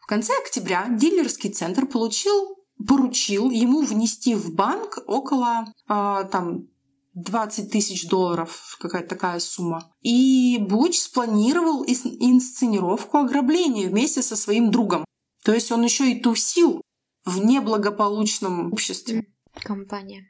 В 0.00 0.06
конце 0.06 0.32
октября 0.42 0.86
дилерский 0.88 1.50
центр 1.50 1.86
получил 1.86 2.56
поручил 2.86 3.50
ему 3.50 3.82
внести 3.82 4.34
в 4.34 4.54
банк 4.54 4.98
около 5.06 5.66
э, 5.88 6.28
там 6.30 6.68
20 7.14 7.70
тысяч 7.70 8.08
долларов, 8.08 8.76
какая-то 8.80 9.08
такая 9.08 9.40
сумма. 9.40 9.92
И 10.00 10.58
Буч 10.60 10.98
спланировал 10.98 11.84
инсценировку 11.84 13.18
ограбления 13.18 13.88
вместе 13.88 14.22
со 14.22 14.36
своим 14.36 14.70
другом. 14.70 15.04
То 15.44 15.52
есть 15.52 15.72
он 15.72 15.82
еще 15.82 16.10
и 16.10 16.20
тусил 16.20 16.82
в 17.24 17.44
неблагополучном 17.44 18.72
обществе. 18.72 19.26
Компания. 19.54 20.26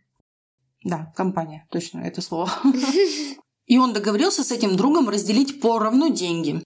Да, 0.82 1.12
компания, 1.16 1.66
точно, 1.70 2.00
это 2.00 2.22
слово. 2.22 2.50
И 3.66 3.78
он 3.78 3.92
договорился 3.92 4.42
с 4.42 4.50
этим 4.50 4.76
другом 4.76 5.08
разделить 5.08 5.60
поровну 5.60 6.10
деньги. 6.10 6.64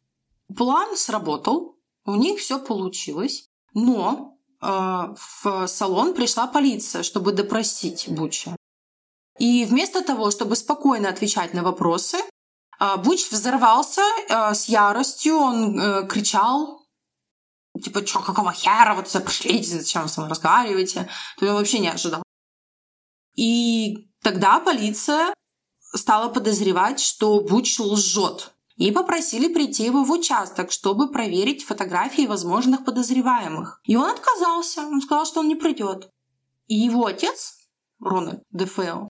План 0.57 0.97
сработал, 0.97 1.77
у 2.07 2.15
них 2.15 2.39
все 2.39 2.59
получилось, 2.59 3.51
но 3.75 4.39
э, 4.63 4.67
в 4.67 5.67
салон 5.67 6.15
пришла 6.15 6.47
полиция, 6.47 7.03
чтобы 7.03 7.33
допросить 7.33 8.07
Буча. 8.09 8.57
И 9.39 9.65
вместо 9.65 10.03
того, 10.03 10.31
чтобы 10.31 10.57
спокойно 10.57 11.09
отвечать 11.09 11.55
на 11.55 11.63
вопросы, 11.63 12.19
а, 12.79 12.97
Буч 12.97 13.31
взорвался 13.31 14.03
а, 14.29 14.55
с 14.55 14.69
яростью, 14.69 15.37
он 15.37 15.79
э, 15.79 16.07
кричал, 16.07 16.87
типа, 17.83 18.07
что, 18.07 18.21
какого 18.21 18.53
хера, 18.53 18.95
вот 18.95 19.11
пришлите, 19.25 19.79
зачем 19.79 20.03
вы 20.03 20.09
со 20.09 20.21
мной 20.21 20.31
разговариваете? 20.31 21.09
То 21.39 21.47
он 21.47 21.55
вообще 21.55 21.79
не 21.79 21.89
ожидал. 21.89 22.23
И 23.37 24.09
тогда 24.23 24.61
полиция 24.61 25.35
стала 25.81 26.29
подозревать, 26.29 27.01
что 27.01 27.41
Буч 27.41 27.79
лжет. 27.79 28.53
И 28.77 28.91
попросили 28.91 29.53
прийти 29.53 29.85
его 29.85 30.03
в 30.03 30.11
участок, 30.11 30.73
чтобы 30.73 31.11
проверить 31.11 31.65
фотографии 31.65 32.27
возможных 32.27 32.85
подозреваемых. 32.85 33.81
И 33.85 33.95
он 33.95 34.11
отказался. 34.11 34.81
Он 34.83 35.01
сказал, 35.01 35.27
что 35.27 35.41
он 35.41 35.49
не 35.49 35.55
придет. 35.55 36.11
И 36.67 36.75
его 36.75 37.07
отец, 37.07 37.57
Рональд 38.01 38.43
Дефео, 38.51 39.09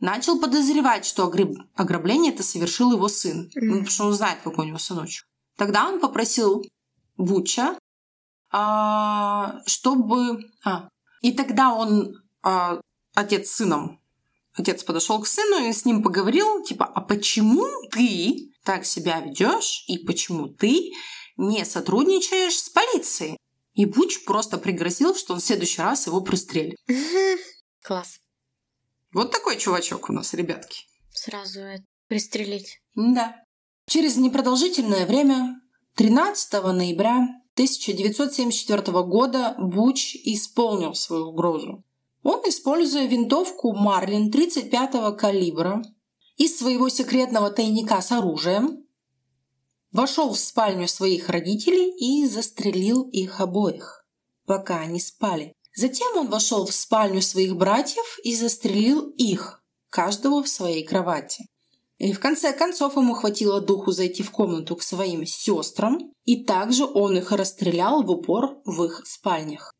начал 0.00 0.40
подозревать, 0.40 1.04
что 1.04 1.30
ограбление 1.76 2.32
это 2.32 2.42
совершил 2.42 2.92
его 2.92 3.08
сын. 3.08 3.50
Ну, 3.54 3.72
потому 3.72 3.90
что 3.90 4.04
он 4.06 4.12
знает, 4.12 4.40
какой 4.42 4.64
у 4.64 4.68
него 4.68 4.78
сыночек. 4.78 5.26
Тогда 5.56 5.88
он 5.88 6.00
попросил 6.00 6.64
Буча, 7.16 7.78
а, 8.50 9.60
чтобы... 9.66 10.50
А, 10.64 10.88
и 11.20 11.32
тогда 11.32 11.74
он, 11.74 12.22
а, 12.42 12.80
отец 13.14 13.50
с 13.50 13.56
сыном, 13.56 14.00
отец 14.54 14.82
подошел 14.82 15.20
к 15.20 15.26
сыну 15.26 15.68
и 15.68 15.72
с 15.72 15.84
ним 15.84 16.02
поговорил, 16.02 16.62
типа, 16.62 16.86
а 16.86 17.00
почему 17.00 17.66
ты 17.90 18.52
так 18.64 18.86
себя 18.86 19.20
ведешь 19.20 19.84
и 19.86 19.98
почему 19.98 20.48
ты 20.48 20.92
не 21.36 21.64
сотрудничаешь 21.64 22.58
с 22.58 22.70
полицией? 22.70 23.36
И 23.74 23.86
Буч 23.86 24.24
просто 24.24 24.58
пригрозил, 24.58 25.14
что 25.14 25.34
он 25.34 25.40
в 25.40 25.44
следующий 25.44 25.82
раз 25.82 26.06
его 26.06 26.20
пристрелит. 26.22 26.76
Класс. 27.82 28.20
Вот 29.12 29.32
такой 29.32 29.56
чувачок 29.56 30.08
у 30.08 30.12
нас, 30.12 30.34
ребятки. 30.34 30.84
Сразу 31.12 31.60
это 31.60 31.84
пристрелить. 32.08 32.80
Да. 32.94 33.36
Через 33.86 34.16
непродолжительное 34.16 35.06
время, 35.06 35.60
13 35.96 36.52
ноября 36.64 37.28
1974 37.54 38.82
года, 39.02 39.56
Буч 39.58 40.14
исполнил 40.14 40.94
свою 40.94 41.28
угрозу. 41.28 41.84
Он, 42.22 42.40
используя 42.46 43.06
винтовку 43.06 43.72
Марлин 43.72 44.30
35-го 44.30 45.16
калибра 45.16 45.82
из 46.36 46.58
своего 46.58 46.88
секретного 46.88 47.50
тайника 47.50 48.00
с 48.00 48.12
оружием, 48.12 48.86
вошел 49.90 50.32
в 50.32 50.38
спальню 50.38 50.86
своих 50.86 51.28
родителей 51.28 51.90
и 51.90 52.26
застрелил 52.26 53.08
их 53.10 53.40
обоих, 53.40 54.06
пока 54.46 54.80
они 54.80 55.00
спали. 55.00 55.54
Затем 55.74 56.16
он 56.16 56.28
вошел 56.28 56.66
в 56.66 56.74
спальню 56.74 57.22
своих 57.22 57.56
братьев 57.56 58.18
и 58.24 58.34
застрелил 58.34 59.10
их, 59.16 59.62
каждого 59.88 60.42
в 60.42 60.48
своей 60.48 60.84
кровати. 60.84 61.46
И 61.98 62.12
в 62.12 62.20
конце 62.20 62.52
концов 62.52 62.96
ему 62.96 63.14
хватило 63.14 63.60
духу 63.60 63.92
зайти 63.92 64.22
в 64.22 64.30
комнату 64.30 64.74
к 64.74 64.82
своим 64.82 65.26
сестрам, 65.26 66.12
и 66.24 66.44
также 66.44 66.86
он 66.86 67.18
их 67.18 67.30
расстрелял 67.30 68.02
в 68.02 68.10
упор 68.10 68.58
в 68.64 68.82
их 68.84 69.06
спальнях. 69.06 69.74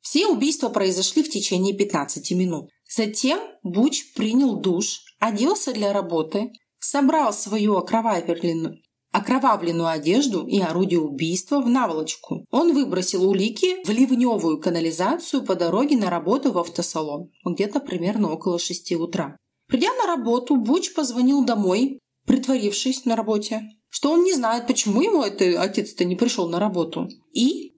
Все 0.00 0.26
убийства 0.26 0.70
произошли 0.70 1.22
в 1.22 1.30
течение 1.30 1.72
15 1.72 2.32
минут. 2.32 2.70
Затем 2.88 3.38
Буч 3.62 4.12
принял 4.14 4.56
душ, 4.56 5.04
оделся 5.20 5.72
для 5.72 5.92
работы, 5.92 6.50
собрал 6.80 7.32
свою 7.32 7.76
окровавленную, 7.76 8.82
окровавленную 9.12 9.88
одежду 9.88 10.46
и 10.46 10.60
орудие 10.60 11.00
убийства 11.00 11.60
в 11.60 11.68
наволочку. 11.68 12.44
Он 12.50 12.72
выбросил 12.72 13.28
улики 13.28 13.84
в 13.84 13.90
ливневую 13.90 14.60
канализацию 14.60 15.42
по 15.42 15.54
дороге 15.54 15.96
на 15.96 16.10
работу 16.10 16.52
в 16.52 16.58
автосалон, 16.58 17.30
где-то 17.44 17.80
примерно 17.80 18.32
около 18.32 18.58
6 18.58 18.92
утра. 18.92 19.36
Придя 19.66 19.92
на 19.94 20.06
работу, 20.06 20.56
Буч 20.56 20.94
позвонил 20.94 21.44
домой, 21.44 21.98
притворившись 22.26 23.04
на 23.04 23.16
работе, 23.16 23.62
что 23.88 24.12
он 24.12 24.22
не 24.22 24.34
знает, 24.34 24.66
почему 24.66 25.02
его 25.02 25.24
это 25.24 25.60
отец-то 25.60 26.04
не 26.04 26.16
пришел 26.16 26.48
на 26.48 26.58
работу. 26.58 27.08
И 27.32 27.74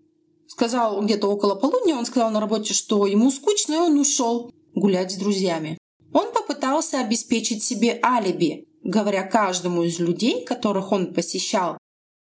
сказал 0.47 1.03
где-то 1.03 1.29
около 1.29 1.55
полудня, 1.55 1.97
он 1.97 2.05
сказал 2.05 2.31
на 2.31 2.40
работе, 2.40 2.75
что 2.75 3.07
ему 3.07 3.31
скучно, 3.31 3.75
и 3.75 3.79
он 3.79 3.99
ушел 3.99 4.53
гулять 4.75 5.12
с 5.12 5.16
друзьями. 5.16 5.79
Он 6.12 6.31
попытался 6.33 7.01
обеспечить 7.01 7.62
себе 7.62 7.99
алиби, 8.03 8.66
говоря 8.85 9.23
каждому 9.23 9.83
из 9.83 9.99
людей, 9.99 10.45
которых 10.45 10.92
он 10.92 11.14
посещал, 11.14 11.79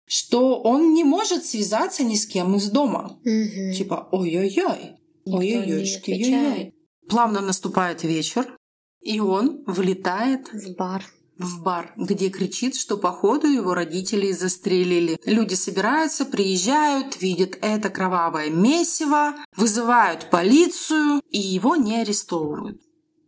что 0.07 0.61
он 0.61 0.93
не 0.93 1.03
может 1.03 1.45
связаться 1.45 2.03
ни 2.03 2.15
с 2.15 2.25
кем 2.25 2.55
из 2.55 2.69
дома. 2.69 3.19
Угу. 3.23 3.73
Типа 3.75 4.09
ой-ой-ой, 4.11 4.97
ой-ой-ойшки, 5.25 6.11
ой-ой. 6.11 6.73
Плавно 7.09 7.41
наступает 7.41 8.03
вечер, 8.03 8.55
и 9.01 9.19
он 9.19 9.63
влетает 9.65 10.51
в 10.53 10.75
бар 10.75 11.03
в 11.41 11.63
бар, 11.63 11.93
где 11.97 12.29
кричит, 12.29 12.75
что 12.75 12.97
походу 12.97 13.47
его 13.47 13.73
родителей 13.73 14.33
застрелили. 14.33 15.19
Люди 15.25 15.55
собираются, 15.55 16.25
приезжают, 16.25 17.21
видят 17.21 17.57
это 17.61 17.89
кровавое 17.89 18.49
месиво, 18.49 19.33
вызывают 19.55 20.29
полицию, 20.29 21.21
и 21.29 21.39
его 21.39 21.75
не 21.75 22.01
арестовывают 22.01 22.79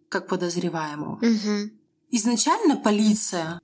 как 0.09 0.27
подозреваемого. 0.27 1.15
Угу. 1.15 1.82
Изначально 2.15 2.75
полиция 2.75 3.59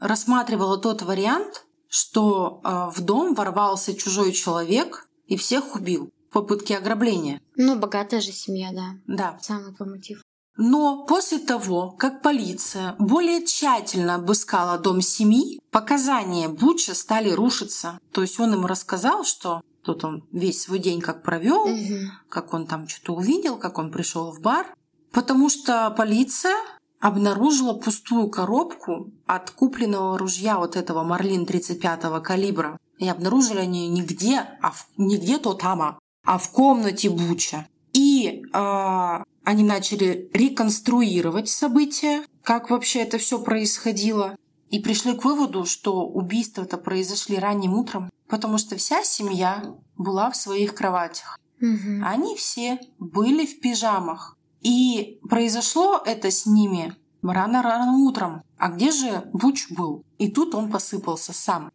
рассматривала 0.00 0.76
тот 0.76 1.02
вариант, 1.02 1.66
что 1.88 2.60
э, 2.64 2.90
в 2.92 3.00
дом 3.00 3.34
ворвался 3.34 3.94
чужой 3.94 4.32
человек 4.32 5.06
и 5.28 5.36
всех 5.36 5.76
убил 5.76 6.10
в 6.28 6.32
попытке 6.32 6.76
ограбления. 6.78 7.40
Ну, 7.54 7.76
богатая 7.76 8.20
же 8.20 8.32
семья, 8.32 8.70
да. 8.72 8.96
Да. 9.06 9.38
Самый 9.40 9.72
мотив. 9.78 10.20
Но 10.56 11.06
после 11.06 11.38
того, 11.38 11.92
как 11.92 12.22
полиция 12.22 12.96
более 12.98 13.46
тщательно 13.46 14.16
обыскала 14.16 14.78
дом 14.78 15.00
семьи, 15.00 15.60
показания 15.70 16.48
Буча 16.48 16.96
стали 16.96 17.30
рушиться. 17.30 18.00
То 18.10 18.22
есть 18.22 18.40
он 18.40 18.52
им 18.52 18.66
рассказал, 18.66 19.22
что 19.22 19.62
тут 19.84 20.02
он 20.02 20.26
весь 20.32 20.62
свой 20.62 20.80
день 20.80 21.00
как 21.00 21.22
провел, 21.22 21.66
угу. 21.66 22.10
как 22.28 22.52
он 22.52 22.66
там 22.66 22.88
что-то 22.88 23.14
увидел, 23.14 23.58
как 23.58 23.78
он 23.78 23.92
пришел 23.92 24.32
в 24.32 24.40
бар. 24.40 24.74
Потому 25.12 25.48
что 25.48 25.94
полиция 25.96 26.56
обнаружила 27.02 27.74
пустую 27.74 28.30
коробку 28.30 29.10
от 29.26 29.50
купленного 29.50 30.16
ружья 30.16 30.56
вот 30.56 30.76
этого 30.76 31.02
Марлин 31.02 31.42
35-го 31.42 32.20
калибра. 32.22 32.78
И 32.96 33.08
обнаружили 33.08 33.58
они 33.58 33.88
нигде, 33.88 34.46
а 34.62 34.70
в, 34.70 34.86
не 34.96 35.18
где-то 35.18 35.54
там, 35.54 35.98
а 36.24 36.38
в 36.38 36.50
комнате 36.50 37.10
Буча. 37.10 37.66
И 37.92 38.44
э, 38.44 39.24
они 39.42 39.64
начали 39.64 40.30
реконструировать 40.32 41.48
события, 41.48 42.22
как 42.44 42.70
вообще 42.70 43.00
это 43.00 43.18
все 43.18 43.42
происходило. 43.42 44.36
И 44.70 44.78
пришли 44.78 45.14
к 45.14 45.24
выводу, 45.24 45.66
что 45.66 46.06
убийства-то 46.06 46.78
произошли 46.78 47.36
ранним 47.36 47.74
утром, 47.74 48.10
потому 48.28 48.58
что 48.58 48.76
вся 48.76 49.02
семья 49.02 49.74
была 49.96 50.30
в 50.30 50.36
своих 50.36 50.76
кроватях. 50.76 51.36
Угу. 51.60 52.04
Они 52.04 52.36
все 52.36 52.78
были 53.00 53.44
в 53.44 53.58
пижамах. 53.58 54.36
И 54.62 55.20
произошло 55.28 56.00
это 56.04 56.30
с 56.30 56.46
ними 56.46 56.94
рано-рано 57.22 57.98
утром. 57.98 58.42
А 58.58 58.68
где 58.68 58.90
же 58.90 59.28
Буч 59.32 59.70
был? 59.70 60.04
И 60.18 60.30
тут 60.30 60.54
он 60.54 60.70
посыпался 60.70 61.32
сам. 61.32 61.70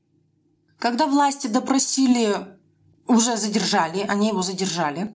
Когда 0.80 1.08
власти 1.08 1.48
допросили, 1.48 2.58
уже 3.08 3.36
задержали, 3.36 4.06
они 4.08 4.30
его 4.30 4.42
задержали, 4.42 5.14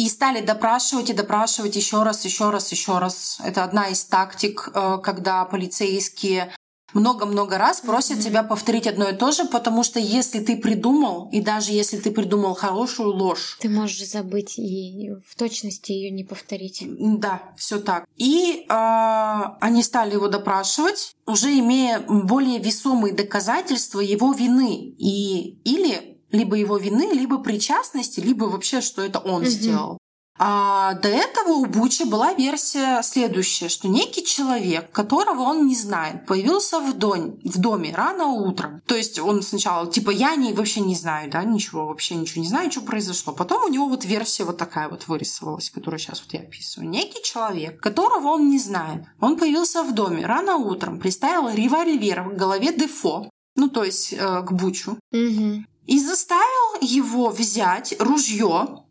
и 0.00 0.08
стали 0.08 0.40
допрашивать 0.40 1.10
и 1.10 1.14
допрашивать 1.14 1.76
еще 1.76 2.02
раз, 2.02 2.24
еще 2.24 2.50
раз, 2.50 2.72
еще 2.72 2.98
раз. 2.98 3.38
Это 3.44 3.64
одна 3.64 3.88
из 3.88 4.02
тактик, 4.04 4.70
э, 4.74 4.98
когда 5.02 5.44
полицейские 5.44 6.54
много-много 6.94 7.58
раз 7.58 7.80
просят 7.80 8.18
mm-hmm. 8.18 8.22
тебя 8.22 8.42
повторить 8.42 8.86
одно 8.86 9.08
и 9.08 9.16
то 9.16 9.32
же, 9.32 9.44
потому 9.44 9.82
что 9.82 9.98
если 10.00 10.40
ты 10.40 10.56
придумал, 10.56 11.28
и 11.32 11.40
даже 11.40 11.72
если 11.72 11.98
ты 11.98 12.10
придумал 12.10 12.54
хорошую 12.54 13.12
ложь, 13.14 13.58
ты 13.60 13.68
можешь 13.68 14.06
забыть 14.06 14.58
и 14.58 15.10
в 15.26 15.36
точности 15.36 15.92
ее 15.92 16.10
не 16.10 16.24
повторить. 16.24 16.84
Да, 16.98 17.42
все 17.56 17.80
так. 17.80 18.06
И 18.16 18.66
э, 18.68 19.42
они 19.60 19.82
стали 19.82 20.14
его 20.14 20.28
допрашивать, 20.28 21.14
уже 21.26 21.58
имея 21.58 22.00
более 22.00 22.58
весомые 22.58 23.14
доказательства 23.14 24.00
его 24.00 24.32
вины 24.32 24.94
и 24.98 25.58
или 25.64 26.18
либо 26.30 26.56
его 26.56 26.76
вины, 26.76 27.10
либо 27.12 27.38
причастности, 27.38 28.20
либо 28.20 28.44
вообще, 28.44 28.80
что 28.80 29.02
это 29.02 29.18
он 29.18 29.42
mm-hmm. 29.42 29.48
сделал. 29.48 29.98
А 30.42 30.94
до 30.94 31.08
этого 31.08 31.52
у 31.52 31.66
Бучи 31.66 32.04
была 32.04 32.32
версия 32.32 33.02
следующая, 33.02 33.68
что 33.68 33.88
некий 33.88 34.24
человек, 34.24 34.90
которого 34.90 35.42
он 35.42 35.66
не 35.66 35.76
знает, 35.76 36.24
появился 36.24 36.80
в, 36.80 36.94
дом, 36.96 37.38
в 37.44 37.58
доме 37.58 37.94
рано 37.94 38.28
утром. 38.28 38.80
То 38.86 38.96
есть 38.96 39.18
он 39.18 39.42
сначала, 39.42 39.86
типа, 39.86 40.08
я 40.08 40.36
не, 40.36 40.54
вообще 40.54 40.80
не 40.80 40.94
знаю, 40.94 41.30
да, 41.30 41.44
ничего, 41.44 41.86
вообще 41.86 42.14
ничего 42.14 42.40
не 42.40 42.48
знаю, 42.48 42.72
что 42.72 42.80
произошло. 42.80 43.34
Потом 43.34 43.64
у 43.64 43.68
него 43.68 43.86
вот 43.86 44.06
версия 44.06 44.44
вот 44.44 44.56
такая 44.56 44.88
вот 44.88 45.08
вырисовалась, 45.08 45.68
которую 45.68 46.00
сейчас 46.00 46.22
вот 46.24 46.32
я 46.32 46.40
описываю. 46.40 46.88
Некий 46.88 47.22
человек, 47.22 47.78
которого 47.78 48.28
он 48.28 48.48
не 48.48 48.58
знает, 48.58 49.04
он 49.20 49.36
появился 49.36 49.82
в 49.82 49.92
доме 49.92 50.24
рано 50.24 50.56
утром, 50.56 51.00
приставил 51.00 51.50
револьвер 51.50 52.22
в 52.22 52.36
голове 52.36 52.72
Дефо, 52.72 53.28
ну, 53.56 53.68
то 53.68 53.84
есть 53.84 54.14
э, 54.14 54.16
к 54.16 54.52
Бучу, 54.52 54.92
угу. 55.12 55.64
и 55.84 56.00
заставил 56.00 56.80
его 56.80 57.28
взять 57.28 57.94
ружье 57.98 58.84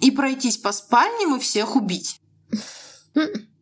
и 0.00 0.10
пройтись 0.10 0.56
по 0.56 0.72
спальням 0.72 1.36
и 1.36 1.40
всех 1.40 1.76
убить. 1.76 2.20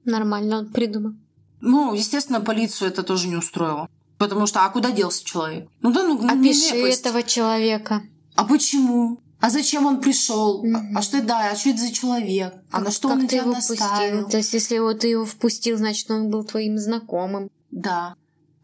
Нормально 0.04 0.58
он 0.58 0.72
придумал. 0.72 1.12
Ну, 1.60 1.94
естественно, 1.94 2.40
полицию 2.40 2.88
это 2.88 3.02
тоже 3.02 3.28
не 3.28 3.36
устроило. 3.36 3.88
Потому 4.18 4.46
что, 4.46 4.64
а 4.64 4.70
куда 4.70 4.92
делся 4.92 5.24
человек? 5.24 5.68
Ну 5.82 5.92
да, 5.92 6.02
ну, 6.02 6.16
Опиши 6.16 6.74
нелепость. 6.74 7.00
этого 7.00 7.22
человека. 7.22 8.02
А 8.34 8.44
почему? 8.44 9.20
А 9.40 9.50
зачем 9.50 9.84
он 9.84 10.00
пришел? 10.00 10.64
Mm-hmm. 10.64 10.92
А, 10.94 10.98
а 10.98 11.02
что 11.02 11.22
да? 11.22 11.50
А 11.50 11.56
что 11.56 11.70
это 11.70 11.80
за 11.80 11.92
человек? 11.92 12.54
А 12.70 12.80
на 12.80 12.90
что 12.90 13.08
как 13.08 13.18
он 13.18 13.22
ты 13.22 13.28
тебя 13.28 13.42
его 13.42 13.52
наставил? 13.52 14.20
Впустил? 14.20 14.28
То 14.30 14.36
есть, 14.38 14.54
если 14.54 14.78
вот 14.78 15.00
ты 15.00 15.08
его 15.08 15.26
впустил, 15.26 15.76
значит, 15.76 16.10
он 16.10 16.30
был 16.30 16.44
твоим 16.44 16.78
знакомым. 16.78 17.50
Да. 17.70 18.14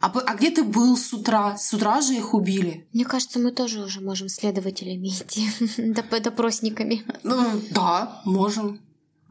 А, 0.02 0.12
а 0.26 0.34
где 0.34 0.50
ты 0.50 0.64
был 0.64 0.96
с 0.96 1.12
утра? 1.12 1.56
С 1.56 1.72
утра 1.72 2.00
же 2.00 2.14
их 2.14 2.34
убили. 2.34 2.88
Мне 2.92 3.04
кажется, 3.04 3.38
мы 3.38 3.52
тоже 3.52 3.80
уже 3.80 4.00
можем 4.00 4.28
следователями 4.28 5.08
идти, 5.08 5.48
допросниками. 6.20 7.04
Ну, 7.22 7.62
да, 7.70 8.20
можем. 8.24 8.80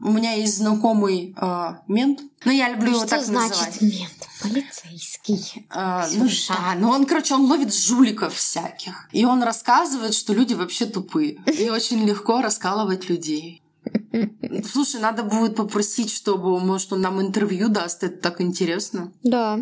У 0.00 0.10
меня 0.10 0.32
есть 0.32 0.56
знакомый 0.56 1.34
э, 1.36 1.74
мент, 1.88 2.20
но 2.46 2.50
я 2.50 2.70
люблю 2.70 2.88
его 2.92 3.00
Что 3.00 3.08
так 3.08 3.24
значит 3.24 3.50
называть. 3.50 3.82
мент? 3.82 4.28
Полицейский. 4.42 5.66
А, 5.68 6.08
ну 6.14 6.26
да, 6.48 6.74
но 6.76 6.90
он, 6.90 7.04
короче, 7.04 7.34
он 7.34 7.42
ловит 7.42 7.74
жуликов 7.74 8.34
всяких. 8.34 9.08
И 9.12 9.26
он 9.26 9.42
рассказывает, 9.42 10.14
что 10.14 10.32
люди 10.32 10.54
вообще 10.54 10.86
тупые. 10.86 11.34
И 11.46 11.68
очень 11.68 12.04
легко 12.04 12.40
раскалывать 12.40 13.10
людей. 13.10 13.62
Слушай, 14.72 15.00
надо 15.02 15.22
будет 15.22 15.54
попросить, 15.54 16.10
чтобы, 16.10 16.58
может, 16.58 16.92
он 16.94 17.02
нам 17.02 17.20
интервью 17.20 17.68
даст. 17.68 18.02
Это 18.02 18.16
так 18.16 18.40
интересно. 18.40 19.12
Да. 19.22 19.60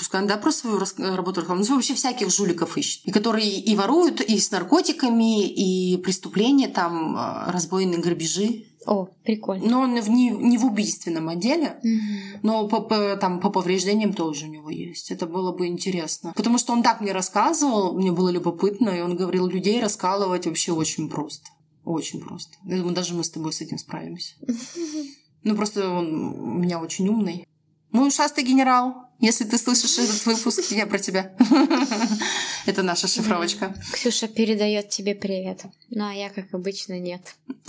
Пускай 0.00 0.22
он, 0.22 0.26
да, 0.26 0.38
про 0.38 0.50
свою 0.50 0.78
рас- 0.78 0.94
работу. 0.98 1.44
Он 1.46 1.62
вообще 1.62 1.92
всяких 1.94 2.30
жуликов 2.30 2.78
ищет. 2.78 3.04
И 3.04 3.10
которые 3.12 3.50
и 3.60 3.76
воруют, 3.76 4.22
и 4.22 4.38
с 4.40 4.50
наркотиками, 4.50 5.46
и 5.46 5.98
преступления, 5.98 6.68
там, 6.68 7.16
а, 7.18 7.52
разбойные 7.52 8.00
грабежи. 8.00 8.64
О, 8.86 9.08
прикольно. 9.24 9.68
Но 9.68 9.80
он 9.82 10.00
в- 10.00 10.08
не, 10.08 10.30
не 10.30 10.56
в 10.56 10.64
убийственном 10.64 11.28
отделе. 11.28 11.78
Мгм. 11.82 12.40
Но 12.42 12.66
по, 12.66 12.80
по- 12.80 13.14
там, 13.20 13.40
по 13.40 13.50
повреждениям 13.50 14.14
тоже 14.14 14.46
у 14.46 14.48
него 14.48 14.70
есть. 14.70 15.10
Это 15.10 15.26
было 15.26 15.52
бы 15.52 15.66
интересно. 15.66 16.32
Потому 16.34 16.56
что 16.56 16.72
он 16.72 16.82
так 16.82 17.02
мне 17.02 17.12
рассказывал, 17.12 17.92
мне 17.92 18.10
было 18.10 18.30
любопытно, 18.30 18.88
и 18.88 19.02
он 19.02 19.16
говорил, 19.16 19.48
людей 19.48 19.82
раскалывать 19.82 20.46
вообще 20.46 20.72
очень 20.72 21.10
просто. 21.10 21.44
Очень 21.84 22.20
просто. 22.20 22.56
Я 22.64 22.78
думаю, 22.78 22.94
даже 22.94 23.12
мы 23.12 23.22
с 23.22 23.30
тобой 23.30 23.52
с 23.52 23.60
этим 23.60 23.76
справимся. 23.76 24.32
Ну, 25.42 25.56
просто 25.56 25.88
он 25.88 26.34
у 26.38 26.58
меня 26.58 26.78
очень 26.80 27.08
умный. 27.08 27.46
Мой 27.92 28.08
ушастый 28.08 28.44
генерал, 28.44 29.10
если 29.18 29.44
ты 29.44 29.58
слышишь 29.58 29.98
этот 29.98 30.24
выпуск, 30.24 30.70
я 30.70 30.86
про 30.86 30.98
тебя. 30.98 31.36
Это 32.66 32.82
наша 32.82 33.06
шифровочка. 33.08 33.74
Ксюша 33.92 34.28
передает 34.28 34.88
тебе 34.90 35.14
привет. 35.14 35.64
Ну, 35.90 36.06
а 36.06 36.14
я, 36.14 36.30
как 36.30 36.54
обычно, 36.54 36.98
нет. 36.98 37.36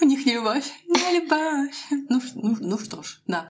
У 0.00 0.04
них 0.04 0.26
не 0.26 0.34
любовь. 0.34 0.70
Не 0.88 1.20
любовь. 1.20 1.76
Ну, 2.08 2.20
ну, 2.34 2.56
ну 2.60 2.78
что 2.78 3.02
ж, 3.02 3.22
да. 3.26 3.48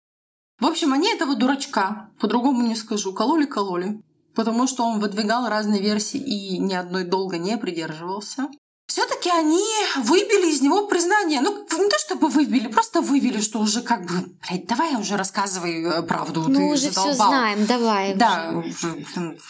В 0.60 0.66
общем, 0.66 0.92
они 0.92 1.08
этого 1.12 1.36
дурачка, 1.36 2.10
по-другому 2.20 2.66
не 2.66 2.74
скажу, 2.74 3.14
кололи-кололи. 3.14 4.02
Потому 4.34 4.66
что 4.66 4.84
он 4.84 5.00
выдвигал 5.00 5.48
разные 5.48 5.80
версии 5.80 6.20
и 6.20 6.58
ни 6.58 6.74
одной 6.74 7.04
долго 7.04 7.38
не 7.38 7.56
придерживался. 7.56 8.48
Все-таки 8.88 9.28
они 9.28 9.62
выбили 9.98 10.50
из 10.50 10.62
него 10.62 10.86
признание. 10.86 11.42
Ну, 11.42 11.58
не 11.60 11.88
то 11.90 11.98
чтобы 11.98 12.28
выбили, 12.28 12.68
просто 12.68 13.02
вывели, 13.02 13.40
что 13.40 13.60
уже 13.60 13.82
как 13.82 14.06
бы, 14.06 14.34
блядь, 14.48 14.66
давай 14.66 14.96
уже 14.96 15.18
рассказывай 15.18 15.84
э, 15.84 16.02
правду. 16.02 16.44
Мы 16.48 16.58
Ну, 16.58 16.68
уже 16.68 16.90
все 16.90 17.12
задолбал». 17.12 17.28
знаем, 17.28 17.66
давай. 17.66 18.14
Да, 18.14 18.48
уже. 18.54 18.68
уже, 18.70 18.92
блин. 18.94 19.40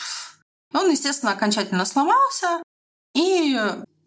Он, 0.75 0.91
естественно, 0.91 1.33
окончательно 1.33 1.85
сломался 1.85 2.63
и 3.15 3.57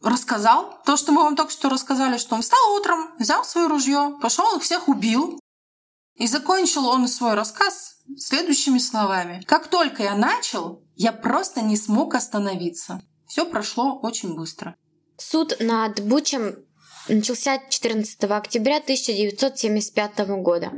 рассказал 0.03 0.77
то, 0.85 0.97
что 0.97 1.13
мы 1.13 1.23
вам 1.23 1.37
только 1.37 1.51
что 1.51 1.69
рассказали, 1.69 2.17
что 2.17 2.35
он 2.35 2.41
встал 2.41 2.73
утром, 2.75 3.11
взял 3.17 3.45
свое 3.45 3.67
ружье, 3.67 4.17
пошел 4.21 4.57
их 4.57 4.63
всех 4.63 4.89
убил. 4.89 5.39
И 6.15 6.27
закончил 6.27 6.87
он 6.87 7.07
свой 7.07 7.35
рассказ 7.35 7.95
следующими 8.17 8.79
словами. 8.79 9.43
Как 9.47 9.67
только 9.69 10.03
я 10.03 10.13
начал, 10.13 10.83
я 10.95 11.13
просто 11.13 11.61
не 11.61 11.77
смог 11.77 12.15
остановиться. 12.15 13.01
Все 13.27 13.45
прошло 13.45 13.97
очень 13.97 14.35
быстро. 14.35 14.75
Суд 15.21 15.57
над 15.59 16.01
Бучем 16.01 16.65
начался 17.07 17.59
14 17.69 18.23
октября 18.23 18.77
1975 18.77 20.19
года. 20.41 20.71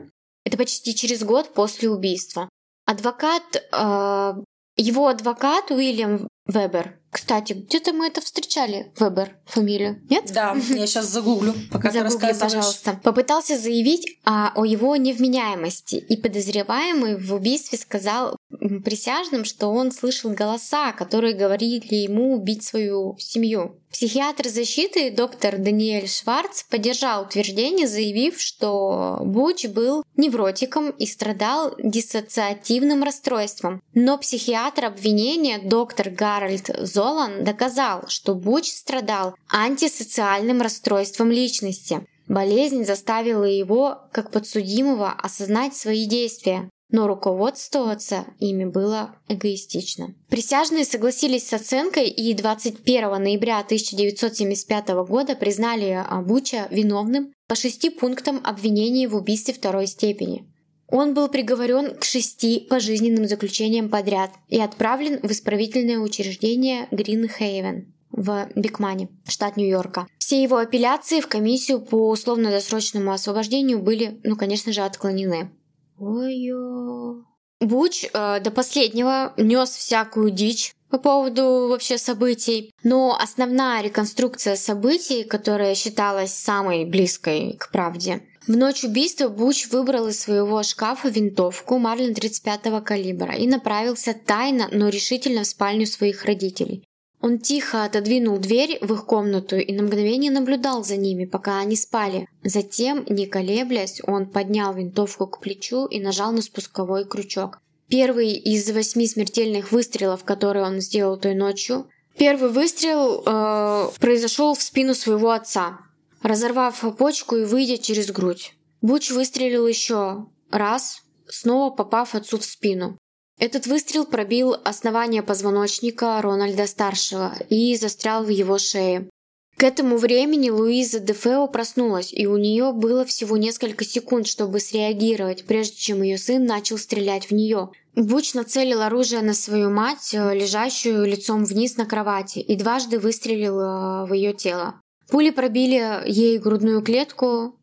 Это 0.43 0.57
почти 0.57 0.93
через 0.93 1.23
год 1.23 1.53
после 1.53 1.89
убийства. 1.89 2.49
Адвокат, 2.85 3.43
э, 3.55 4.33
его 4.75 5.07
адвокат 5.07 5.71
Уильям 5.71 6.27
Вебер, 6.45 6.99
кстати, 7.13 7.53
где-то 7.53 7.93
мы 7.93 8.07
это 8.07 8.19
встречали, 8.21 8.91
Вебер, 8.99 9.37
фамилию, 9.45 10.01
нет? 10.09 10.31
Да, 10.33 10.55
я 10.69 10.87
сейчас 10.87 11.05
загуглю, 11.05 11.53
пока 11.71 11.89
ты 11.89 11.99
Загугли, 11.99 12.13
рассказываешь. 12.25 12.53
пожалуйста. 12.53 12.99
Попытался 13.03 13.57
заявить 13.57 14.17
а, 14.25 14.51
о 14.55 14.65
его 14.65 14.95
невменяемости, 14.95 15.95
и 15.95 16.17
подозреваемый 16.17 17.17
в 17.17 17.33
убийстве 17.33 17.77
сказал 17.77 18.35
присяжным, 18.83 19.45
что 19.45 19.67
он 19.67 19.91
слышал 19.91 20.31
голоса, 20.31 20.91
которые 20.93 21.33
говорили 21.35 21.93
ему 21.95 22.33
убить 22.33 22.63
свою 22.63 23.15
семью. 23.19 23.79
Психиатр 23.93 24.49
защиты 24.49 25.11
доктор 25.11 25.59
Даниэль 25.59 26.09
Шварц 26.09 26.63
поддержал 26.63 27.25
утверждение, 27.25 27.87
заявив, 27.87 28.41
что 28.41 29.19
Буч 29.21 29.67
был 29.67 30.03
невротиком 30.17 30.89
и 30.89 31.05
страдал 31.05 31.75
диссоциативным 31.77 33.03
расстройством. 33.03 33.83
Но 33.93 34.17
психиатр 34.17 34.85
обвинения 34.85 35.59
доктор 35.59 36.09
Гарольд 36.09 36.71
Золан 37.03 37.43
доказал, 37.43 38.05
что 38.07 38.33
Буч 38.33 38.71
страдал 38.71 39.35
антисоциальным 39.49 40.61
расстройством 40.61 41.31
личности. 41.31 42.07
Болезнь 42.29 42.85
заставила 42.85 43.43
его, 43.43 44.03
как 44.13 44.31
подсудимого, 44.31 45.11
осознать 45.11 45.75
свои 45.75 46.05
действия, 46.05 46.69
но 46.91 47.07
руководствоваться 47.07 48.23
ими 48.39 48.63
было 48.63 49.15
эгоистично. 49.27 50.15
Присяжные 50.29 50.85
согласились 50.85 51.49
с 51.49 51.53
оценкой 51.53 52.07
и 52.07 52.33
21 52.33 53.21
ноября 53.21 53.59
1975 53.59 54.89
года 55.05 55.35
признали 55.35 56.05
а, 56.07 56.21
Буча 56.21 56.67
виновным 56.71 57.33
по 57.49 57.55
шести 57.55 57.89
пунктам 57.89 58.39
обвинения 58.45 59.09
в 59.09 59.15
убийстве 59.17 59.53
второй 59.53 59.87
степени. 59.87 60.52
Он 60.95 61.15
был 61.15 61.27
приговорен 61.27 61.95
к 61.95 62.03
шести 62.03 62.67
пожизненным 62.69 63.27
заключениям 63.27 63.89
подряд 63.89 64.29
и 64.47 64.61
отправлен 64.61 65.19
в 65.23 65.31
исправительное 65.31 65.97
учреждение 65.97 66.87
Гринхейвен 66.91 67.91
в 68.11 68.47
Бикмане, 68.55 69.09
штат 69.27 69.57
Нью-Йорка. 69.57 70.05
Все 70.19 70.43
его 70.43 70.57
апелляции 70.57 71.19
в 71.19 71.27
комиссию 71.27 71.81
по 71.81 72.09
условно-досрочному 72.09 73.11
освобождению 73.11 73.79
были, 73.79 74.21
ну, 74.23 74.35
конечно 74.35 74.71
же, 74.71 74.81
отклонены. 74.81 75.49
Ой-ё. 75.97 77.23
Буч 77.59 78.05
э, 78.13 78.39
до 78.39 78.51
последнего 78.51 79.33
нес 79.37 79.71
всякую 79.71 80.29
дичь 80.29 80.75
по 80.91 80.99
поводу 80.99 81.69
вообще 81.69 81.97
событий, 81.97 82.71
но 82.83 83.17
основная 83.19 83.81
реконструкция 83.81 84.55
событий, 84.55 85.23
которая 85.23 85.73
считалась 85.73 86.35
самой 86.35 86.85
близкой 86.85 87.57
к 87.57 87.71
правде, 87.71 88.21
в 88.47 88.57
ночь 88.57 88.83
убийства 88.83 89.29
Буч 89.29 89.67
выбрал 89.69 90.07
из 90.07 90.19
своего 90.19 90.63
шкафа 90.63 91.07
винтовку 91.07 91.77
Марлин 91.77 92.13
35-го 92.13 92.81
калибра 92.81 93.35
и 93.35 93.47
направился 93.47 94.13
тайно, 94.13 94.67
но 94.71 94.89
решительно 94.89 95.43
в 95.43 95.47
спальню 95.47 95.85
своих 95.85 96.25
родителей. 96.25 96.83
Он 97.21 97.39
тихо 97.39 97.85
отодвинул 97.85 98.37
дверь 98.37 98.79
в 98.81 98.91
их 98.93 99.05
комнату 99.05 99.55
и 99.55 99.73
на 99.73 99.83
мгновение 99.83 100.29
наблюдал 100.29 100.83
за 100.83 100.97
ними, 100.97 101.23
пока 101.23 101.59
они 101.59 101.77
спали. 101.77 102.27
Затем, 102.43 103.05
не 103.07 103.27
колеблясь, 103.27 104.01
он 104.05 104.25
поднял 104.25 104.73
винтовку 104.73 105.27
к 105.27 105.39
плечу 105.39 105.85
и 105.85 106.01
нажал 106.01 106.33
на 106.33 106.41
спусковой 106.41 107.05
крючок. 107.05 107.59
Первый 107.87 108.33
из 108.33 108.69
восьми 108.71 109.07
смертельных 109.07 109.71
выстрелов, 109.71 110.25
которые 110.25 110.65
он 110.65 110.81
сделал 110.81 111.15
той 111.17 111.33
ночью, 111.33 111.87
первый 112.17 112.49
выстрел 112.49 113.23
э, 113.25 113.89
произошел 114.01 114.53
в 114.53 114.61
спину 114.61 114.93
своего 114.93 115.31
отца, 115.31 115.79
разорвав 116.23 116.83
почку 116.97 117.35
и 117.35 117.45
выйдя 117.45 117.77
через 117.77 118.11
грудь. 118.11 118.53
Буч 118.81 119.11
выстрелил 119.11 119.67
еще 119.67 120.25
раз, 120.49 121.03
снова 121.27 121.69
попав 121.69 122.15
отцу 122.15 122.37
в 122.37 122.45
спину. 122.45 122.97
Этот 123.39 123.67
выстрел 123.67 124.05
пробил 124.05 124.55
основание 124.63 125.23
позвоночника 125.23 126.21
Рональда-старшего 126.21 127.33
и 127.49 127.75
застрял 127.75 128.23
в 128.23 128.29
его 128.29 128.57
шее. 128.57 129.09
К 129.57 129.63
этому 129.63 129.97
времени 129.97 130.49
Луиза 130.49 130.99
Дефео 130.99 131.47
проснулась, 131.47 132.11
и 132.11 132.25
у 132.25 132.37
нее 132.37 132.73
было 132.73 133.05
всего 133.05 133.37
несколько 133.37 133.85
секунд, 133.85 134.27
чтобы 134.27 134.59
среагировать, 134.59 135.45
прежде 135.45 135.75
чем 135.75 136.01
ее 136.01 136.17
сын 136.17 136.45
начал 136.45 136.77
стрелять 136.77 137.27
в 137.27 137.31
нее. 137.31 137.69
Буч 137.95 138.33
нацелил 138.33 138.81
оружие 138.81 139.21
на 139.21 139.33
свою 139.33 139.69
мать, 139.69 140.13
э, 140.13 140.33
лежащую 140.33 141.05
лицом 141.05 141.45
вниз 141.45 141.77
на 141.77 141.85
кровати, 141.85 142.39
и 142.39 142.55
дважды 142.55 142.97
выстрелил 142.97 143.59
э, 143.59 144.05
в 144.07 144.13
ее 144.13 144.33
тело. 144.33 144.81
Пули 145.13 145.29
пробили 145.29 146.09
ей 146.09 146.39
грудную 146.39 146.81
клетку, 146.81 147.55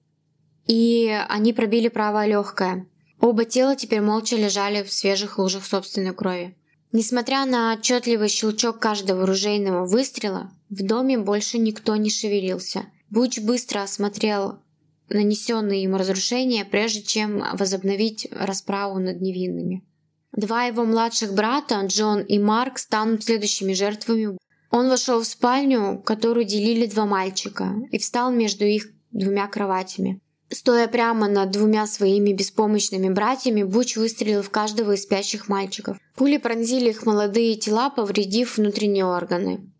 и 0.68 1.12
они 1.28 1.52
пробили 1.52 1.88
правое 1.88 2.28
легкое. 2.28 2.86
Оба 3.20 3.44
тела 3.44 3.74
теперь 3.74 4.00
молча 4.00 4.36
лежали 4.36 4.84
в 4.84 4.92
свежих 4.92 5.36
лужах 5.36 5.66
собственной 5.66 6.14
крови. 6.14 6.56
Несмотря 6.92 7.44
на 7.46 7.72
отчетливый 7.72 8.28
щелчок 8.28 8.78
каждого 8.78 9.26
ружейного 9.26 9.84
выстрела, 9.84 10.52
в 10.68 10.86
доме 10.86 11.18
больше 11.18 11.58
никто 11.58 11.96
не 11.96 12.08
шевелился. 12.08 12.84
Буч 13.10 13.40
быстро 13.40 13.82
осмотрел 13.82 14.60
нанесенные 15.08 15.82
ему 15.82 15.98
разрушения, 15.98 16.64
прежде 16.64 17.02
чем 17.02 17.42
возобновить 17.54 18.28
расправу 18.30 19.00
над 19.00 19.20
невинными. 19.20 19.82
Два 20.30 20.66
его 20.66 20.84
младших 20.84 21.34
брата, 21.34 21.82
Джон 21.84 22.20
и 22.20 22.38
Марк, 22.38 22.78
станут 22.78 23.24
следующими 23.24 23.72
жертвами. 23.72 24.38
Он 24.70 24.88
вошел 24.88 25.20
в 25.20 25.26
спальню, 25.26 26.00
которую 26.04 26.44
делили 26.44 26.86
два 26.86 27.06
мальчика, 27.06 27.74
и 27.90 27.98
встал 27.98 28.30
между 28.30 28.64
их 28.64 28.88
двумя 29.10 29.48
кроватями. 29.48 30.20
Стоя 30.52 30.88
прямо 30.88 31.28
над 31.28 31.52
двумя 31.52 31.86
своими 31.86 32.32
беспомощными 32.32 33.08
братьями, 33.08 33.62
Буч 33.62 33.96
выстрелил 33.96 34.42
в 34.42 34.50
каждого 34.50 34.92
из 34.92 35.02
спящих 35.02 35.48
мальчиков. 35.48 35.96
Пули 36.16 36.38
пронзили 36.38 36.90
их 36.90 37.06
молодые 37.06 37.54
тела, 37.56 37.90
повредив 37.90 38.56
внутренние 38.56 39.04
органы. 39.04 39.70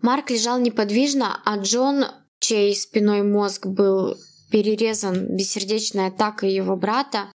Марк 0.00 0.30
лежал 0.30 0.60
неподвижно, 0.60 1.40
а 1.44 1.56
Джон 1.58 2.04
чей 2.38 2.76
спиной 2.76 3.22
мозг 3.22 3.66
был 3.66 4.16
перерезан 4.50 5.34
бессердечной 5.34 6.08
атакой 6.08 6.52
его 6.52 6.76
брата, 6.76 7.32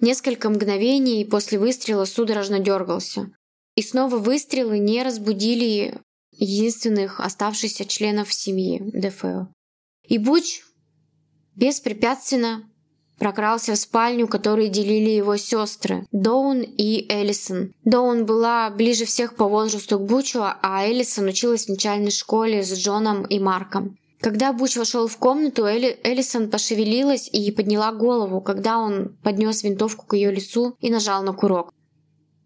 несколько 0.00 0.50
мгновений 0.50 1.24
после 1.24 1.58
выстрела 1.58 2.04
судорожно 2.04 2.60
дергался. 2.60 3.32
И 3.74 3.82
снова 3.82 4.18
выстрелы 4.18 4.78
не 4.78 5.02
разбудили 5.02 5.98
единственных 6.32 7.20
оставшихся 7.20 7.84
членов 7.84 8.32
семьи 8.32 8.80
ДФО. 8.92 9.48
И 10.08 10.18
Буч 10.18 10.62
беспрепятственно 11.56 12.64
прокрался 13.18 13.74
в 13.74 13.76
спальню, 13.76 14.26
которую 14.26 14.68
делили 14.68 15.10
его 15.10 15.36
сестры 15.36 16.06
Доун 16.10 16.62
и 16.62 17.06
Эллисон. 17.12 17.74
Доун 17.84 18.24
была 18.24 18.70
ближе 18.70 19.04
всех 19.04 19.36
по 19.36 19.46
возрасту 19.46 19.98
к 19.98 20.06
Бучу, 20.06 20.40
а 20.42 20.86
Эллисон 20.86 21.26
училась 21.26 21.66
в 21.66 21.70
начальной 21.70 22.10
школе 22.10 22.62
с 22.64 22.72
Джоном 22.72 23.24
и 23.24 23.38
Марком. 23.38 23.98
Когда 24.20 24.52
Буч 24.52 24.76
вошел 24.76 25.06
в 25.06 25.16
комнату, 25.16 25.64
Элли, 25.64 25.98
Эллисон 26.04 26.50
пошевелилась 26.50 27.28
и 27.32 27.50
подняла 27.52 27.92
голову, 27.92 28.42
когда 28.42 28.78
он 28.78 29.16
поднес 29.22 29.62
винтовку 29.62 30.06
к 30.06 30.14
ее 30.14 30.30
лицу 30.30 30.76
и 30.80 30.90
нажал 30.90 31.22
на 31.22 31.32
курок. 31.32 31.72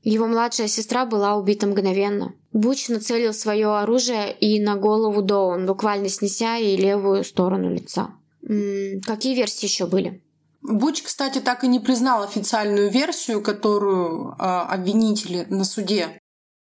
Его 0.02 0.26
младшая 0.26 0.68
сестра 0.68 1.04
была 1.04 1.34
убита 1.34 1.66
мгновенно. 1.66 2.34
Буч 2.54 2.88
нацелил 2.88 3.34
свое 3.34 3.66
оружие 3.66 4.32
и 4.32 4.62
на 4.62 4.76
голову 4.76 5.22
Доун, 5.22 5.66
буквально 5.66 6.08
снеся 6.08 6.54
ей 6.54 6.76
левую 6.76 7.24
сторону 7.24 7.68
лица. 7.68 8.10
М-м, 8.48 9.00
какие 9.00 9.34
версии 9.34 9.66
еще 9.66 9.86
были? 9.86 10.22
Буч, 10.62 11.02
кстати, 11.02 11.40
так 11.40 11.64
и 11.64 11.68
не 11.68 11.80
признал 11.80 12.22
официальную 12.22 12.90
версию, 12.90 13.42
которую 13.42 14.30
э, 14.30 14.34
обвинители 14.38 15.46
на 15.50 15.64
суде 15.64 16.20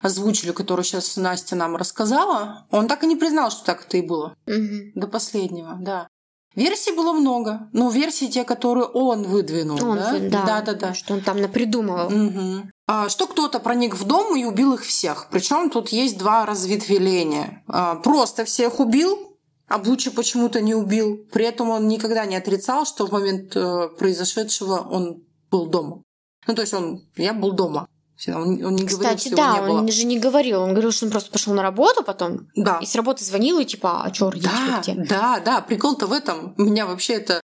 озвучили, 0.01 0.53
которую 0.53 0.85
сейчас 0.85 1.15
Настя 1.19 1.57
нам 1.57 1.77
рассказала. 1.77 2.67
Он 2.71 2.89
так 2.89 3.05
и 3.05 3.07
не 3.07 3.17
признал, 3.17 3.51
что 3.51 3.67
так 3.67 3.85
это 3.85 3.99
и 3.99 4.03
было. 4.03 4.35
Угу. 4.47 4.93
До 4.95 5.07
последнего, 5.09 5.77
да. 5.79 6.09
Версий 6.55 6.93
было 6.93 7.13
много, 7.13 7.69
но 7.75 7.91
версии 7.91 8.27
те, 8.27 8.45
которые 8.45 8.87
он 8.87 9.25
выдвинул, 9.25 9.79
Он, 9.85 9.99
да? 9.99 10.19
да, 10.19 10.47
да, 10.47 10.63
да, 10.63 10.73
да. 10.73 10.95
Что 10.95 11.13
он 11.13 11.21
там 11.21 11.39
напридумывал. 11.43 12.09
Мгм. 12.09 12.71
А, 12.89 13.09
что 13.09 13.27
кто-то 13.27 13.59
проник 13.59 13.97
в 13.97 14.05
дом 14.05 14.37
и 14.37 14.45
убил 14.45 14.75
их 14.75 14.85
всех. 14.85 15.29
Причем 15.31 15.71
тут 15.71 15.89
есть 15.89 16.19
два 16.19 16.47
разветвления. 16.47 17.65
А, 17.67 17.97
просто 17.97 18.45
всех 18.45 18.79
убил, 18.79 19.39
а 19.69 19.79
Буча 19.79 20.11
почему-то 20.13 20.61
не 20.61 20.75
убил. 20.75 21.19
При 21.33 21.45
этом 21.45 21.71
он 21.71 21.89
никогда 21.89 22.25
не 22.27 22.37
отрицал, 22.37 22.87
что 22.87 23.07
в 23.07 23.13
момент 23.13 23.57
э, 23.57 23.89
произошедшего 23.99 24.79
он 24.79 25.25
был 25.51 25.67
дома. 25.67 26.03
Ну, 26.47 26.55
то 26.55 26.63
есть 26.63 26.75
он, 26.75 27.03
я 27.17 27.33
был 27.33 27.53
дома. 27.53 27.89
Он, 28.29 28.65
он 28.65 28.77
не 28.77 28.85
говорил, 28.85 28.99
Кстати, 28.99 29.21
что 29.21 29.31
его 29.31 29.37
да, 29.37 29.55
не 29.59 29.67
было. 29.67 29.79
он 29.79 29.89
же 29.89 30.07
не 30.07 30.19
говорил. 30.21 30.63
Он 30.63 30.71
говорил, 30.71 30.93
что 30.93 31.07
он 31.07 31.11
просто 31.11 31.31
пошел 31.33 31.53
на 31.55 31.63
работу 31.63 32.05
потом. 32.05 32.49
Да. 32.55 32.79
И 32.81 32.87
с 32.87 32.95
работы 32.95 33.25
звонил, 33.25 33.59
и 33.59 33.65
типа, 33.65 34.03
а 34.05 34.11
чё, 34.13 34.31
Да, 34.31 34.81
где? 34.81 34.95
да, 34.95 35.41
да. 35.45 35.61
Прикол-то 35.61 36.07
в 36.07 36.13
этом. 36.13 36.55
Меня 36.57 36.87
вообще 36.87 37.15
это 37.15 37.41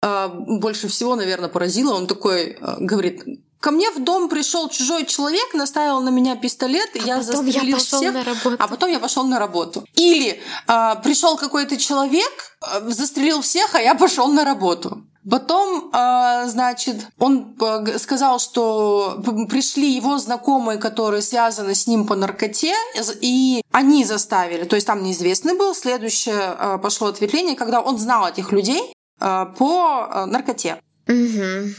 а, 0.00 0.28
больше 0.28 0.88
всего, 0.88 1.16
наверное, 1.16 1.48
поразило. 1.48 1.94
Он 1.94 2.06
такой 2.06 2.56
а, 2.60 2.76
говорит: 2.78 3.24
Ко 3.64 3.70
мне 3.70 3.90
в 3.90 4.04
дом 4.04 4.28
пришел 4.28 4.68
чужой 4.68 5.06
человек, 5.06 5.54
наставил 5.54 6.02
на 6.02 6.10
меня 6.10 6.36
пистолет, 6.36 6.94
и 6.96 6.98
А 6.98 7.06
я 7.06 7.22
застрелил 7.22 7.78
я 7.78 7.82
всех, 7.82 8.12
на 8.12 8.22
работу. 8.22 8.56
а 8.58 8.68
потом 8.68 8.90
я 8.90 8.98
пошел 8.98 9.24
на 9.24 9.38
работу. 9.38 9.86
Или 9.94 10.38
а, 10.66 10.96
пришел 10.96 11.38
какой-то 11.38 11.78
человек, 11.78 12.30
а, 12.60 12.80
застрелил 12.90 13.40
всех, 13.40 13.74
а 13.74 13.80
я 13.80 13.94
пошел 13.94 14.28
на 14.28 14.44
работу. 14.44 15.06
Потом, 15.30 15.88
а, 15.94 16.46
значит, 16.46 17.06
он 17.18 17.56
сказал, 17.98 18.38
что 18.38 19.18
пришли 19.48 19.92
его 19.92 20.18
знакомые, 20.18 20.78
которые 20.78 21.22
связаны 21.22 21.74
с 21.74 21.86
ним 21.86 22.06
по 22.06 22.16
наркоте, 22.16 22.74
и 23.22 23.62
они 23.72 24.04
заставили. 24.04 24.64
То 24.64 24.76
есть 24.76 24.86
там 24.86 25.02
неизвестный 25.02 25.56
был. 25.56 25.74
Следующее 25.74 26.78
пошло 26.82 27.06
ответвление, 27.08 27.56
когда 27.56 27.80
он 27.80 27.96
знал 27.96 28.28
этих 28.28 28.52
людей 28.52 28.92
по 29.18 30.26
наркоте. 30.26 30.82
Мгм. 31.06 31.74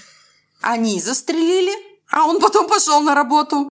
Они 0.66 1.00
застрелили, 1.00 1.72
а 2.12 2.26
он 2.26 2.40
потом 2.40 2.68
пошел 2.68 3.00
на 3.02 3.14
работу. 3.14 3.70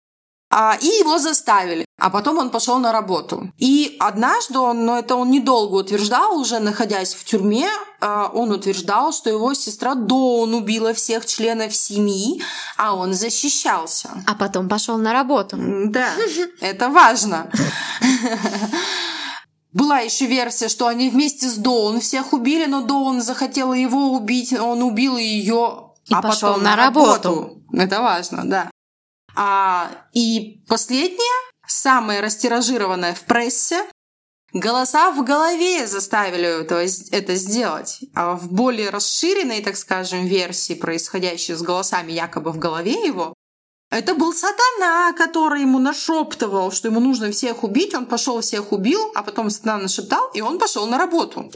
А, 0.50 0.78
и 0.80 0.86
его 0.86 1.17
заставили. 1.17 1.84
А 2.00 2.10
потом 2.10 2.38
он 2.38 2.50
пошел 2.50 2.80
на 2.80 2.93
работу. 2.93 3.52
И 3.58 3.97
однажды 4.00 4.58
он, 4.58 4.86
но 4.86 4.97
это 4.97 5.17
он 5.17 5.30
недолго 5.30 5.76
утверждал, 5.76 6.39
уже 6.39 6.60
находясь 6.60 7.13
в 7.13 7.26
тюрьме, 7.26 7.67
а, 8.00 8.32
он 8.34 8.52
утверждал, 8.52 9.12
что 9.12 9.30
его 9.30 9.54
сестра 9.54 9.95
Доун 9.95 10.54
убила 10.54 10.93
всех 10.93 11.26
членов 11.26 11.76
семьи, 11.76 12.41
а 12.78 12.95
он 12.95 13.13
защищался. 13.13 14.10
А 14.26 14.36
потом 14.36 14.69
пошел 14.69 14.97
на 14.97 15.12
работу. 15.12 15.58
Да, 15.60 16.12
это 16.62 16.88
важно. 16.88 17.52
Была 19.73 20.00
еще 20.00 20.26
версия, 20.26 20.69
что 20.69 20.88
они 20.88 21.10
вместе 21.10 21.50
с 21.50 21.56
Доун 21.56 22.00
всех 22.00 22.32
убили, 22.32 22.65
но 22.65 22.82
Доун 22.82 23.21
захотела 23.21 23.73
его 23.73 24.13
убить, 24.13 24.54
он 24.54 24.82
убил 24.82 25.17
ее, 25.17 25.87
И 26.10 26.13
а 26.13 26.22
пошел 26.22 26.50
потом 26.50 26.63
на 26.63 26.76
работу. 26.76 27.63
Это 27.74 28.02
важно, 28.02 28.43
да. 28.46 28.72
А, 29.36 29.91
и 30.13 30.63
последнее, 30.67 31.20
самое 31.67 32.22
растиражированное 32.22 33.13
в 33.13 33.22
прессе, 33.22 33.86
голоса 34.54 35.12
в 35.12 35.24
голове 35.24 35.86
заставили 35.86 36.62
этого, 36.62 36.84
это 37.12 37.36
сделать. 37.36 38.00
А 38.15 38.36
в 38.36 38.52
более 38.52 38.89
расширенной, 38.89 39.62
так 39.62 39.78
скажем, 39.78 40.26
версии, 40.26 40.74
происходящей 40.74 41.56
с 41.56 41.62
голосами 41.62 42.13
якобы 42.13 42.52
в 42.52 42.58
голове 42.58 43.06
его, 43.06 43.34
это 43.89 44.15
был 44.15 44.34
сатана, 44.34 45.13
который 45.13 45.62
ему 45.62 45.80
нашептывал, 45.80 46.72
что 46.72 46.89
ему 46.89 47.00
нужно 47.00 47.32
всех 47.32 47.63
убить. 47.63 47.93
Он 47.93 48.06
пошел 48.06 48.41
всех 48.41 48.74
убил, 48.74 49.12
а 49.15 49.24
потом 49.24 49.50
сатана 49.50 49.78
нашептал, 49.78 50.30
и 50.34 50.41
он 50.41 50.60
пошел 50.60 50.88
на 50.88 50.98
работу. 50.98 51.52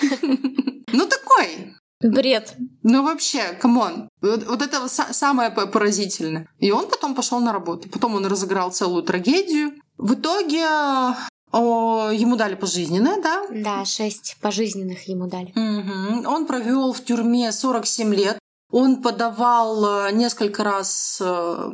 Ну 0.90 1.06
такой. 1.06 1.77
Бред. 2.00 2.54
Ну 2.82 3.02
вообще, 3.02 3.52
come 3.60 3.87
on. 3.87 4.08
Вот, 4.20 4.46
вот 4.46 4.62
это 4.62 4.86
самое 4.88 5.50
по- 5.50 5.66
поразительное. 5.66 6.48
И 6.58 6.70
он 6.70 6.88
потом 6.88 7.14
пошел 7.14 7.40
на 7.40 7.52
работу. 7.52 7.88
Потом 7.88 8.14
он 8.14 8.26
разыграл 8.26 8.70
целую 8.70 9.02
трагедию. 9.02 9.72
В 9.96 10.14
итоге 10.14 10.64
о, 11.50 12.10
ему 12.10 12.36
дали 12.36 12.54
пожизненное, 12.54 13.20
да? 13.20 13.46
Да, 13.50 13.84
шесть 13.84 14.36
пожизненных 14.40 15.08
ему 15.08 15.28
дали. 15.28 15.52
Мгм. 15.54 16.26
Он 16.26 16.46
провел 16.46 16.92
в 16.92 17.02
тюрьме 17.04 17.50
47 17.50 18.14
лет. 18.14 18.38
Он 18.70 19.02
подавал 19.02 20.06
э, 20.06 20.12
несколько 20.12 20.62
раз 20.62 21.18
э, 21.20 21.70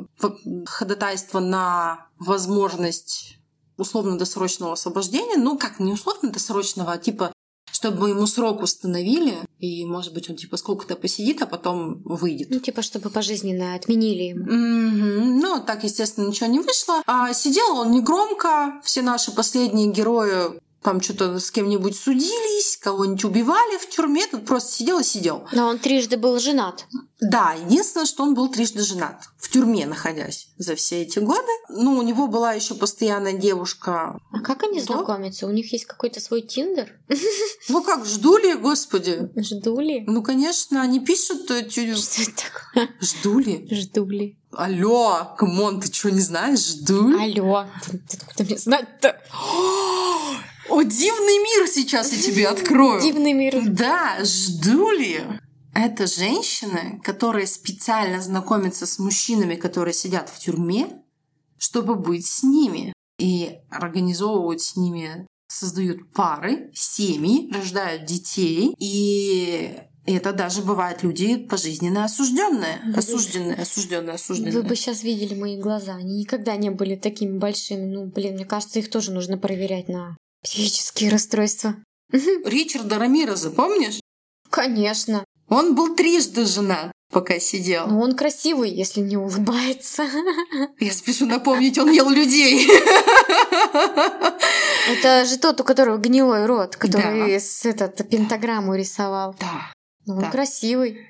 ходатайство 0.67 1.41
на 1.41 2.07
возможность 2.21 3.39
условно-досрочного 3.77 4.75
освобождения. 4.75 5.37
Ну, 5.37 5.59
как 5.59 5.81
не 5.81 5.93
условно-досрочного, 5.93 6.93
а 6.93 6.99
типа, 6.99 7.33
чтобы 7.85 8.09
ему 8.09 8.27
срок 8.27 8.63
установили, 8.63 9.35
и, 9.61 9.85
может 9.85 10.15
быть, 10.15 10.31
он 10.31 10.37
типа 10.37 10.57
сколько-то 10.57 10.97
посидит, 10.97 11.43
а 11.43 11.47
потом 11.47 12.01
выйдет. 12.05 12.49
Ну, 12.51 12.59
типа, 12.61 12.81
чтобы 12.81 13.11
пожизненно 13.11 13.75
отменили 13.75 14.23
ему. 14.23 14.45
Мгм. 14.45 15.39
Ну, 15.39 15.63
так, 15.67 15.85
естественно, 15.85 16.27
ничего 16.27 16.47
не 16.47 16.61
вышло. 16.61 17.03
А 17.07 17.33
сидел 17.35 17.77
он 17.77 17.91
негромко. 17.91 18.81
Все 18.83 19.03
наши 19.03 19.33
последние 19.33 19.93
герои 19.93 20.59
там 20.85 21.01
что-то 21.01 21.41
с 21.41 21.51
кем-нибудь 21.51 21.97
судились, 21.97 22.77
кого-нибудь 22.77 23.25
убивали 23.25 23.79
в 23.79 23.89
тюрьме. 23.89 24.27
Тут 24.27 24.45
просто 24.45 24.71
сидел 24.71 24.99
и 24.99 25.03
сидел. 25.03 25.49
Но 25.53 25.67
он 25.67 25.79
трижды 25.79 26.19
был 26.19 26.39
женат. 26.39 26.85
Да, 27.23 27.55
единственное, 27.55 28.05
что 28.05 28.23
он 28.23 28.35
был 28.35 28.51
трижды 28.51 28.83
женат, 28.83 29.23
в 29.39 29.49
тюрьме 29.49 29.87
находясь 29.87 30.49
за 30.59 30.75
все 30.75 31.01
эти 31.01 31.21
годы. 31.21 31.49
Ну, 31.71 31.97
у 31.97 32.03
него 32.03 32.27
была 32.27 32.53
еще 32.53 32.75
постоянная 32.75 33.33
девушка. 33.33 34.21
А 34.31 34.41
как 34.41 34.65
они 34.65 34.81
Да. 34.81 34.85
знакомятся? 34.85 35.47
У 35.47 35.51
них 35.51 35.73
есть 35.73 35.87
какой-то 35.87 36.21
свой 36.21 36.43
тиндер? 36.43 36.93
Ну, 37.69 37.83
как 37.83 38.05
ждули, 38.05 38.53
господи. 38.53 39.31
Ждули? 39.37 40.05
Ну, 40.07 40.23
конечно, 40.23 40.83
они 40.83 41.01
пишут 41.01 41.45
Что 41.47 41.53
это 41.63 41.71
такое? 41.73 42.91
ждули. 43.01 43.67
Ждули. 43.71 44.37
Алло, 44.53 45.35
come 45.39 45.63
on, 45.63 45.81
ты 45.81 45.91
что, 45.91 46.11
не 46.11 46.21
знаешь? 46.21 46.61
Ждуль? 46.61 47.17
Алло. 47.19 47.67
Ты 47.87 48.19
откуда 48.21 48.45
мне 48.45 48.59
знать-то? 48.59 49.19
О, 50.69 50.83
дивный 50.83 51.39
мир 51.39 51.69
сейчас 51.69 52.13
я 52.13 52.21
тебе 52.23 52.49
открою. 52.49 53.01
Дивный 53.01 53.33
мир. 53.33 53.61
Да, 53.67 54.17
ждули. 54.25 55.23
Это 55.75 56.07
женщины, 56.07 57.01
которые 57.03 57.47
специально 57.47 58.21
знакомятся 58.21 58.87
с 58.87 58.99
мужчинами, 58.99 59.57
которые 59.57 59.93
сидят 59.95 60.29
в 60.29 60.39
тюрьме, 60.39 60.87
чтобы 61.59 61.97
быть 61.97 62.27
с 62.27 62.43
ними. 62.43 62.93
И 63.19 63.59
организовывают 63.71 64.61
с 64.61 64.77
ними, 64.77 65.27
создают 65.49 66.13
пары, 66.13 66.71
семьи, 66.75 67.53
рождают 67.53 68.07
детей. 68.07 68.75
И 68.79 69.77
это 70.07 70.33
даже 70.33 70.63
бывают 70.63 71.03
люди 71.03 71.37
пожизненно 71.37 72.05
осужденные. 72.05 72.81
Вы 72.87 72.93
бы- 72.93 72.99
Осужденные, 72.99 73.55
осужденные, 73.57 74.07
Вы 74.09 74.15
осужденные. 74.15 74.63
бы 74.63 74.77
сейчас 74.77 75.03
видели 75.03 75.35
мои 75.39 75.57
глаза. 75.61 75.95
Они 75.95 76.21
никогда 76.21 76.57
не 76.57 76.71
были 76.71 76.97
такими 76.97 77.39
большими. 77.39 77.85
Ну, 77.87 78.07
блин, 78.07 78.35
мне 78.35 78.45
кажется, 78.45 78.79
их 78.81 78.91
тоже 78.91 79.13
нужно 79.13 79.39
проверять 79.39 79.89
на 79.89 80.17
психические 80.45 81.11
расстройства. 81.11 81.75
Ричарда 82.13 82.99
Рамиреза, 82.99 83.51
помнишь? 83.51 83.99
Конечно. 84.51 85.25
Он 85.49 85.75
был 85.75 85.95
трижды 85.97 86.45
женат, 86.47 86.93
пока 87.11 87.39
сидел. 87.41 87.87
Но 87.89 88.01
он 88.01 88.15
красивый, 88.15 88.71
если 88.71 89.01
не 89.01 89.17
улыбается. 89.17 90.05
Я 90.79 90.93
спешу 90.93 91.27
напомнить, 91.27 91.79
он 91.79 91.91
ел 91.91 92.09
людей. 92.11 92.69
Это 94.89 95.25
же 95.25 95.39
тот, 95.39 95.61
у 95.61 95.65
которого 95.65 95.97
гнилой 95.97 96.47
рот, 96.47 96.77
который 96.77 97.33
Да. 97.33 97.41
с 97.41 97.65
этот 97.65 98.09
пентаграмму 98.09 98.75
рисовал. 98.75 99.35
Да. 99.41 99.73
Ну, 100.07 100.15
он 100.17 100.21
Да. 100.21 100.31
красивый. 100.31 101.07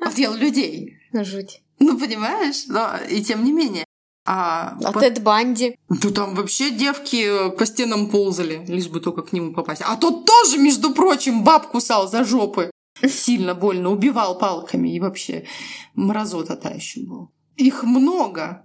Отъел 0.00 0.34
людей. 0.34 0.98
Жуть. 1.12 1.62
Ну, 1.78 1.98
понимаешь? 1.98 2.64
Но 2.66 2.96
и 3.08 3.22
тем 3.22 3.44
не 3.44 3.52
менее. 3.52 3.84
А, 4.24 4.76
А 4.84 4.92
по- 4.92 5.00
Тед 5.00 5.22
Банди. 5.22 5.76
Да 5.88 6.10
там 6.10 6.34
вообще 6.34 6.70
девки 6.70 7.50
по 7.56 7.66
стенам 7.66 8.08
ползали, 8.08 8.64
лишь 8.66 8.88
бы 8.88 9.00
только 9.00 9.22
к 9.22 9.32
нему 9.32 9.52
попасть. 9.52 9.82
А 9.84 9.96
тот 9.96 10.24
тоже, 10.26 10.58
между 10.58 10.94
прочим, 10.94 11.42
баб 11.42 11.70
кусал 11.70 12.08
за 12.08 12.24
жопы. 12.24 12.70
Сильно 13.04 13.54
больно, 13.54 13.90
убивал 13.90 14.38
палками. 14.38 14.94
И 14.94 15.00
вообще 15.00 15.46
мразота 15.94 16.56
та 16.56 16.70
еще 16.70 17.00
был. 17.00 17.32
Их 17.56 17.82
много. 17.82 18.64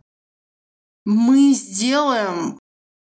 Мы 1.05 1.53
сделаем 1.53 2.59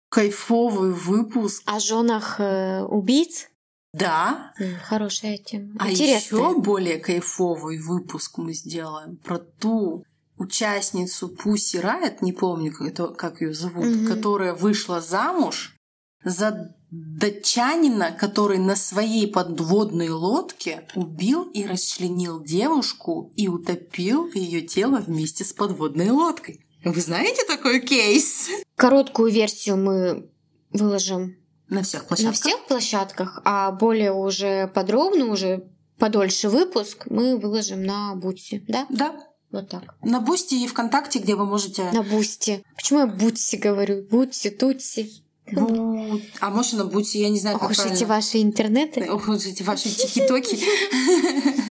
кайфовый 0.09 0.93
выпуск. 0.93 1.63
О 1.65 1.79
женах 1.79 2.39
э, 2.39 2.83
убийц. 2.83 3.49
Да. 3.93 4.53
Хорошая 4.87 5.37
тема. 5.37 5.73
А 5.79 5.91
Интересно. 5.91 6.35
еще 6.37 6.59
более 6.59 6.99
кайфовый 6.99 7.79
выпуск 7.79 8.37
мы 8.37 8.53
сделаем 8.53 9.17
про 9.17 9.39
ту 9.39 10.05
участницу 10.37 11.29
Пусси 11.29 11.77
Райт, 11.79 12.21
не 12.21 12.33
помню, 12.33 12.73
как, 13.17 13.41
ее 13.41 13.53
зовут, 13.53 13.85
Мгм. 13.85 14.07
которая 14.07 14.53
вышла 14.53 15.01
замуж 15.01 15.75
за 16.23 16.75
датчанина, 16.91 18.11
который 18.11 18.57
на 18.57 18.75
своей 18.75 19.27
подводной 19.27 20.09
лодке 20.09 20.87
убил 20.95 21.43
и 21.43 21.65
расчленил 21.65 22.43
девушку 22.43 23.31
и 23.35 23.47
утопил 23.47 24.29
ее 24.33 24.61
тело 24.61 24.97
вместе 24.97 25.43
с 25.43 25.53
подводной 25.53 26.09
лодкой. 26.09 26.65
Вы 26.83 27.01
знаете 27.01 27.43
такой 27.47 27.79
кейс? 27.81 28.47
Короткую 28.75 29.31
версию 29.31 29.77
мы 29.77 30.29
выложим 30.71 31.35
На 31.69 31.81
всех 31.83 32.01
на 32.03 32.07
площадках. 32.07 32.35
всех 32.39 32.67
площадках, 32.67 33.41
а 33.43 33.71
более 33.71 34.13
уже 34.13 34.67
подробно, 34.67 35.25
уже 35.25 35.67
подольше 35.97 36.49
выпуск 36.49 37.05
мы 37.09 37.37
выложим 37.37 37.83
на 37.83 38.15
Бутси, 38.15 38.63
да? 38.67 38.85
Да. 38.89 39.15
Вот 39.55 39.69
так. 39.69 39.95
На 40.03 40.19
Бусти 40.19 40.55
и 40.55 40.67
ВКонтакте, 40.67 41.19
где 41.19 41.33
вы 41.35 41.45
можете... 41.45 41.89
На 41.93 42.03
Бусти. 42.03 42.61
Почему 42.75 42.99
я 42.99 43.07
Бутси 43.07 43.55
говорю? 43.55 44.03
Бутси, 44.11 44.49
Тутси. 44.49 45.09
Бу- 45.49 46.21
А 46.41 46.49
может 46.49 46.73
на 46.73 46.83
Бусти, 46.85 47.19
я 47.19 47.29
не 47.29 47.39
знаю, 47.39 47.55
Ох 47.55 47.61
как 47.61 47.71
уж 47.71 47.77
правильно. 47.77 47.95
эти 47.95 48.03
ваши 48.03 48.41
интернеты. 48.41 49.07
Ох 49.09 49.29
уж 49.29 49.45
эти 49.45 49.63
ваши 49.63 49.87
тики-токи. 49.89 50.59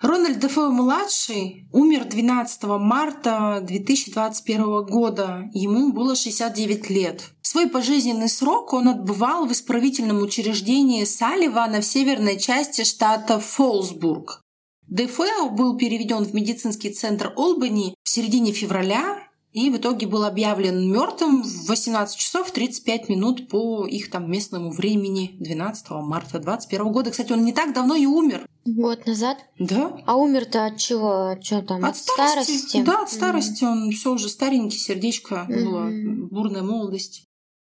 Рональд 0.00 0.38
Дефео-младший 0.38 1.68
умер 1.72 2.04
12 2.04 2.62
марта 2.64 3.60
2021 3.62 4.86
года. 4.86 5.50
Ему 5.52 5.92
было 5.92 6.14
69 6.16 6.88
лет. 6.88 7.24
Свой 7.42 7.68
пожизненный 7.68 8.28
срок 8.28 8.72
он 8.72 8.88
отбывал 8.88 9.46
в 9.46 9.52
исправительном 9.52 10.22
учреждении 10.22 11.04
Салливана 11.04 11.80
в 11.80 11.84
северной 11.84 12.38
части 12.38 12.84
штата 12.84 13.40
Фолсбург. 13.40 14.40
Дефео 14.88 15.50
был 15.50 15.76
переведен 15.76 16.24
в 16.24 16.32
медицинский 16.34 16.90
центр 16.90 17.32
Олбани 17.36 17.94
в 18.02 18.08
середине 18.08 18.52
февраля 18.52 19.18
и 19.52 19.70
в 19.70 19.76
итоге 19.76 20.06
был 20.06 20.24
объявлен 20.24 20.90
мертвым 20.90 21.42
в 21.42 21.66
18 21.68 22.16
часов 22.18 22.50
35 22.50 23.08
минут 23.08 23.48
по 23.48 23.86
их 23.86 24.10
там 24.10 24.30
местному 24.30 24.70
времени 24.70 25.36
12 25.40 25.90
марта 25.90 26.38
2021 26.38 26.92
года. 26.92 27.10
Кстати, 27.10 27.32
он 27.32 27.44
не 27.44 27.52
так 27.52 27.74
давно 27.74 27.94
и 27.96 28.06
умер. 28.06 28.46
Год 28.64 29.06
назад. 29.06 29.38
Да? 29.58 29.98
А 30.06 30.16
умер-то 30.16 30.66
от 30.66 30.76
чего? 30.78 31.36
Что 31.42 31.62
там? 31.62 31.84
От 31.84 31.96
старости. 31.96 32.82
Да, 32.82 33.02
от 33.02 33.10
старости. 33.10 33.64
Он 33.64 33.90
все 33.90 34.12
уже 34.12 34.28
старенький, 34.28 34.78
сердечко 34.78 35.46
было, 35.48 35.84
Мгм. 35.84 36.28
бурная 36.28 36.62
молодость. 36.62 37.24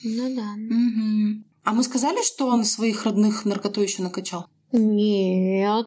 Ну 0.03 0.35
да. 0.35 0.55
Мгм. 0.57 1.45
А 1.65 1.73
мы 1.73 1.83
сказали, 1.83 2.23
что 2.25 2.47
он 2.47 2.65
своих 2.65 3.05
родных 3.05 3.45
наркотой 3.45 3.85
еще 3.85 4.03
накачал? 4.03 4.47
Нет, 4.73 5.87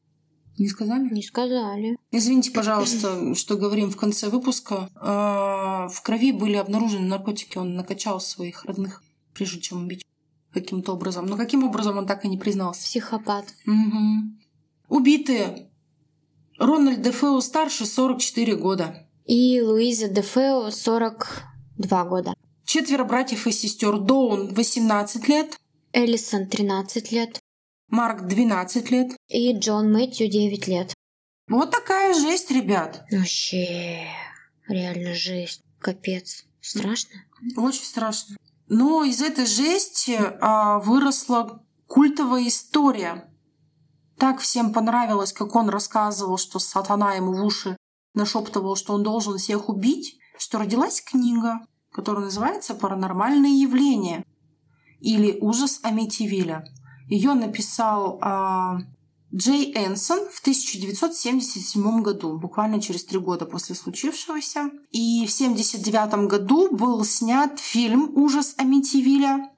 Не 0.57 0.67
сказали? 0.67 1.09
не 1.13 1.21
сказали. 1.21 1.97
Извините, 2.11 2.51
пожалуйста, 2.51 3.35
что 3.35 3.57
говорим 3.57 3.91
в 3.91 3.97
конце 3.97 4.29
выпуска. 4.29 4.89
А, 4.95 5.87
В 5.89 6.01
крови 6.01 6.31
были 6.31 6.55
обнаружены 6.55 7.07
наркотики, 7.07 7.57
он 7.57 7.75
накачал 7.75 8.19
своих 8.19 8.65
родных, 8.65 9.03
прежде 9.33 9.61
чем 9.61 9.83
убить 9.83 10.05
каким-то 10.51 10.93
образом. 10.93 11.25
Но 11.27 11.37
каким 11.37 11.63
образом 11.63 11.97
он 11.97 12.07
так 12.07 12.25
и 12.25 12.27
не 12.27 12.37
признался. 12.37 12.83
Психопат. 12.83 13.45
Мгм. 13.65 14.39
Убитые. 14.89 15.69
Рональд 16.57 17.01
Дефео 17.01 17.39
старше 17.41 17.85
44 17.85 18.55
года. 18.55 19.07
И 19.25 19.61
Луиза 19.61 20.07
Дефео 20.07 20.71
42 20.71 22.05
года. 22.05 22.33
Четверо 22.65 23.03
братьев 23.03 23.45
и 23.45 23.51
сестер. 23.51 23.99
Доун 23.99 24.53
18 24.53 25.27
лет, 25.27 25.57
Эллисон 25.93 26.47
13 26.47 27.11
лет. 27.11 27.39
Марк 27.89 28.23
12 28.27 28.91
лет. 28.91 29.11
И 29.27 29.57
Джон 29.57 29.91
Мэтью 29.91 30.29
9 30.29 30.67
лет. 30.67 30.93
Вот 31.49 31.71
такая 31.71 32.13
жесть, 32.13 32.51
ребят. 32.51 33.05
Вообще, 33.11 34.07
реально 34.67 35.13
жесть. 35.13 35.61
Капец. 35.79 36.45
Страшно. 36.59 37.11
Очень 37.55 37.85
страшно. 37.85 38.35
Но 38.67 39.03
из 39.03 39.21
этой 39.21 39.45
жести 39.45 40.19
а, 40.41 40.79
выросла 40.79 41.63
культовая 41.87 42.47
история. 42.47 43.31
Так 44.17 44.39
всем 44.39 44.73
понравилось, 44.73 45.31
как 45.31 45.55
он 45.55 45.69
рассказывал, 45.69 46.37
что 46.37 46.59
сатана 46.59 47.13
ему 47.13 47.33
в 47.33 47.45
уши 47.45 47.77
нашептывал, 48.13 48.75
что 48.75 48.93
он 48.93 49.03
должен 49.03 49.37
всех 49.37 49.69
убить, 49.69 50.17
что 50.37 50.57
родилась 50.57 51.01
книга, 51.01 51.59
которая 51.91 52.25
называется 52.25 52.73
«Паранормальные 52.73 53.61
явления» 53.61 54.25
или 54.99 55.37
«Ужас 55.39 55.79
Амитивилля». 55.83 56.65
Ее 57.07 57.33
написал 57.33 58.19
а, 58.21 58.79
Джей 59.33 59.73
Энсон 59.75 60.19
в 60.29 60.39
1977 60.39 62.01
году, 62.01 62.37
буквально 62.37 62.81
через 62.81 63.05
три 63.05 63.19
года 63.19 63.45
после 63.45 63.75
случившегося. 63.75 64.71
И 64.91 65.25
в 65.25 65.33
1979 65.33 66.27
году 66.29 66.75
был 66.75 67.03
снят 67.03 67.59
фильм 67.59 68.11
«Ужас 68.15 68.55
Амитивилля» 68.57 69.49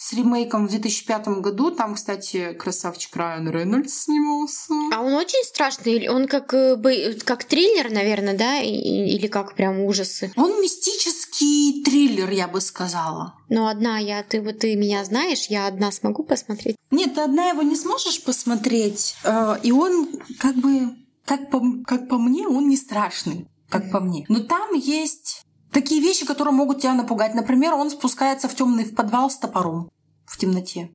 с 0.00 0.12
ремейком 0.12 0.66
в 0.68 0.70
2005 0.70 1.26
году. 1.42 1.72
Там, 1.72 1.96
кстати, 1.96 2.52
красавчик 2.52 3.14
Райан 3.16 3.50
Рейнольдс 3.50 4.04
снимался. 4.04 4.72
А 4.94 5.00
он 5.02 5.12
очень 5.14 5.42
страшный? 5.44 5.94
Или 5.94 6.06
Он 6.08 6.28
как, 6.28 6.54
э, 6.54 6.76
бы- 6.76 7.18
как 7.24 7.42
триллер, 7.44 7.90
наверное, 7.90 8.38
да? 8.38 8.60
Или 8.60 9.26
как 9.26 9.54
прям 9.56 9.80
ужасы? 9.80 10.32
Он 10.36 10.62
мистический 10.62 11.82
триллер, 11.82 12.30
я 12.30 12.46
бы 12.48 12.60
сказала. 12.60 13.34
Но 13.48 13.66
одна 13.68 13.98
я, 13.98 14.22
ты 14.22 14.40
вот 14.40 14.60
ты 14.60 14.76
меня 14.76 15.04
знаешь, 15.04 15.46
я 15.48 15.66
одна 15.66 15.90
смогу 15.90 16.22
посмотреть. 16.22 16.76
Нет, 16.92 17.14
ты 17.16 17.20
одна 17.22 17.48
его 17.48 17.62
не 17.62 17.74
сможешь 17.76 18.22
посмотреть. 18.22 19.16
э, 19.24 19.56
И 19.64 19.72
он 19.72 20.08
как 20.38 20.54
бы, 20.56 20.90
как 21.24 21.50
по, 21.50 21.60
как 21.84 22.08
по 22.08 22.18
мне, 22.18 22.46
он 22.46 22.68
не 22.68 22.76
страшный, 22.76 23.48
как 23.68 23.90
по 23.90 23.98
мне. 24.00 24.24
Но 24.28 24.40
там 24.44 24.74
есть 24.74 25.42
такие 25.72 26.00
вещи, 26.00 26.24
которые 26.26 26.54
могут 26.54 26.80
тебя 26.80 26.94
напугать. 26.94 27.34
Например, 27.34 27.74
он 27.74 27.90
спускается 27.90 28.48
в 28.48 28.54
темный 28.54 28.86
подвал 28.86 29.30
с 29.30 29.38
топором 29.38 29.90
в 30.26 30.36
темноте. 30.38 30.90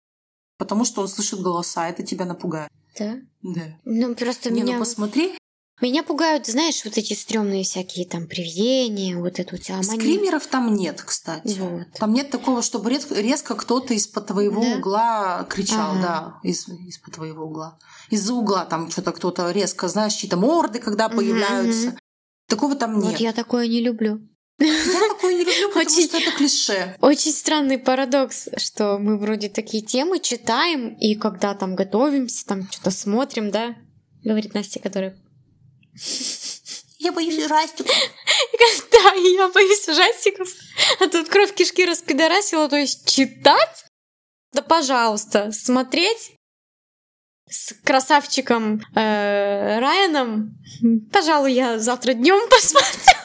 Потому 0.57 0.85
что 0.85 1.01
он 1.01 1.07
слышит 1.07 1.41
голоса, 1.41 1.89
это 1.89 2.03
тебя 2.03 2.25
напугает. 2.25 2.69
Да? 2.97 3.17
Да. 3.41 3.77
Ну, 3.85 4.15
просто 4.15 4.51
Не, 4.51 4.61
меня... 4.61 4.73
ну 4.73 4.79
посмотри. 4.79 5.37
Меня 5.81 6.03
пугают, 6.03 6.45
знаешь, 6.45 6.85
вот 6.85 6.97
эти 6.97 7.13
стрёмные 7.13 7.63
всякие 7.63 8.05
там 8.05 8.27
привидения, 8.27 9.17
вот 9.17 9.39
это 9.39 9.55
вот 9.55 9.61
амани- 9.69 9.83
Скримеров 9.99 10.45
там 10.45 10.73
нет, 10.75 11.01
кстати. 11.01 11.57
Вот. 11.59 11.87
Там 11.97 12.13
нет 12.13 12.29
такого, 12.29 12.61
чтобы 12.61 12.91
рез- 12.91 13.09
резко 13.11 13.55
кто-то 13.55 13.93
из-под 13.95 14.27
твоего 14.27 14.61
Да? 14.61 14.77
угла 14.77 15.43
кричал, 15.49 15.93
Ага. 15.93 16.01
да, 16.01 16.39
из, 16.49 16.69
из-под 16.69 17.15
твоего 17.15 17.45
угла. 17.45 17.79
Из-за 18.11 18.33
угла 18.35 18.65
там 18.65 18.91
что-то 18.91 19.11
кто-то 19.11 19.49
резко, 19.51 19.87
знаешь, 19.89 20.13
чьи-то 20.13 20.37
морды, 20.37 20.77
когда 20.79 21.09
появляются. 21.09 21.87
мгм. 21.89 21.97
Такого 22.47 22.75
там 22.75 22.99
нет. 22.99 23.11
Вот 23.13 23.19
я 23.19 23.33
такое 23.33 23.67
не 23.67 23.81
люблю. 23.81 24.21
Я 24.67 25.09
такое 25.09 25.33
не 25.33 25.43
люблю, 25.43 25.67
потому 25.69 25.85
Очень- 25.85 26.07
что 26.07 26.17
это 26.17 26.31
клише. 26.31 26.95
Очень 27.01 27.31
странный 27.31 27.77
парадокс, 27.77 28.49
что 28.57 28.97
мы 28.97 29.17
вроде 29.17 29.49
такие 29.49 29.83
темы 29.83 30.19
читаем, 30.19 30.95
и 30.95 31.15
когда 31.15 31.53
там 31.53 31.75
готовимся, 31.75 32.45
там 32.45 32.69
что-то 32.71 32.91
смотрим, 32.91 33.51
да? 33.51 33.75
Говорит 34.23 34.53
Настя, 34.53 34.79
которая... 34.79 35.17
Я 36.99 37.11
боюсь 37.11 37.37
ужастиков. 37.45 37.95
Да, 38.91 39.11
я 39.13 39.49
боюсь 39.49 39.87
ужастиков. 39.89 40.47
А 40.99 41.07
тут 41.09 41.27
кровь 41.27 41.53
кишки 41.53 41.85
распидорасила, 41.85 42.69
то 42.69 42.77
есть 42.77 43.05
читать? 43.09 43.85
Да 44.53 44.61
пожалуйста, 44.61 45.51
смотреть 45.51 46.31
с 47.49 47.73
красавчиком 47.83 48.81
э, 48.95 49.79
Райаном. 49.79 50.57
Пожалуй, 51.11 51.53
я 51.53 51.79
завтра 51.79 52.13
днем 52.13 52.39
посмотрю. 52.49 53.22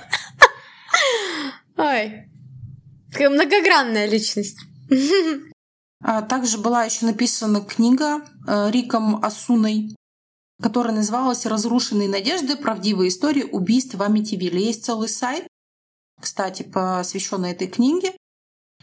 Ой, 1.77 2.29
какая 3.11 3.31
многогранная 3.31 4.07
личность. 4.07 4.59
А 6.01 6.23
также 6.23 6.59
была 6.59 6.85
еще 6.85 7.07
написана 7.07 7.61
книга 7.61 8.21
э, 8.47 8.71
Риком 8.71 9.17
Асуной, 9.25 9.97
которая 10.63 10.95
называлась 10.95 11.45
«Разрушенные 11.45 12.09
надежды. 12.09 12.57
Правдивые 12.57 13.09
истории 13.09 13.43
убийств 13.43 13.97
в 13.97 14.03
Амитивилле». 14.03 14.65
Есть 14.65 14.85
целый 14.85 15.09
сайт, 15.09 15.49
кстати, 16.21 16.63
посвященный 16.63 17.51
этой 17.51 17.67
книге. 17.67 18.13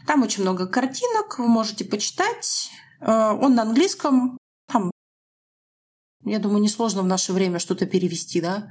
Там 0.06 0.22
очень 0.22 0.42
много 0.42 0.66
картинок, 0.66 1.38
вы 1.38 1.48
можете 1.48 1.84
почитать. 1.84 2.70
Э, 3.00 3.32
он 3.32 3.54
на 3.54 3.62
английском. 3.62 4.36
Там, 4.68 4.90
я 6.24 6.38
думаю, 6.38 6.62
несложно 6.62 7.02
в 7.02 7.06
наше 7.06 7.32
время 7.32 7.58
что-то 7.58 7.86
перевести, 7.86 8.40
да, 8.40 8.68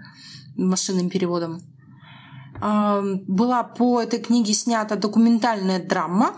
машинным 0.55 1.09
переводом. 1.09 1.61
Была 2.59 3.63
по 3.63 4.01
этой 4.01 4.19
книге 4.19 4.53
снята 4.53 4.95
документальная 4.95 5.83
драма 5.83 6.35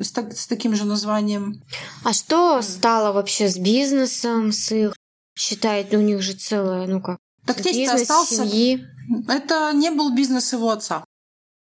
с, 0.00 0.10
так, 0.12 0.36
с 0.36 0.46
таким 0.46 0.74
же 0.74 0.84
названием. 0.84 1.62
А 2.04 2.12
что 2.12 2.62
стало 2.62 3.12
вообще 3.12 3.48
с 3.48 3.58
бизнесом, 3.58 4.52
с 4.52 4.72
их 4.72 4.94
считает, 5.36 5.92
у 5.94 6.00
них 6.00 6.22
же 6.22 6.32
целое, 6.34 6.86
ну 6.86 7.00
как, 7.00 7.18
Так 7.46 7.60
тесть 7.60 7.90
остался. 7.90 8.36
семьи. 8.36 8.84
Это 9.28 9.72
не 9.74 9.90
был 9.90 10.14
бизнес 10.14 10.52
его 10.52 10.70
отца. 10.70 11.04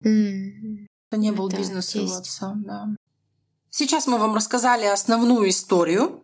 М. 0.04 0.88
Это 1.12 1.20
не 1.22 1.32
был 1.32 1.48
Это 1.48 1.58
бизнес 1.58 1.96
его 1.96 2.08
тесть. 2.08 2.20
отца, 2.20 2.54
да. 2.56 2.88
Сейчас 3.70 4.08
мы 4.08 4.18
вам 4.18 4.36
рассказали 4.36 4.86
основную 4.86 5.50
историю, 5.50 6.24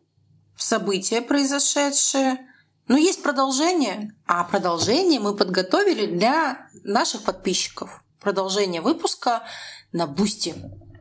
события, 0.57 1.21
произошедшие. 1.21 2.47
Но 2.87 2.97
есть 2.97 3.21
продолжение. 3.23 4.13
А 4.25 4.43
продолжение 4.43 5.19
мы 5.19 5.35
подготовили 5.35 6.05
для 6.07 6.67
наших 6.83 7.23
подписчиков. 7.23 8.03
Продолжение 8.19 8.81
выпуска 8.81 9.43
на 9.91 10.07
Бусти. 10.07 10.55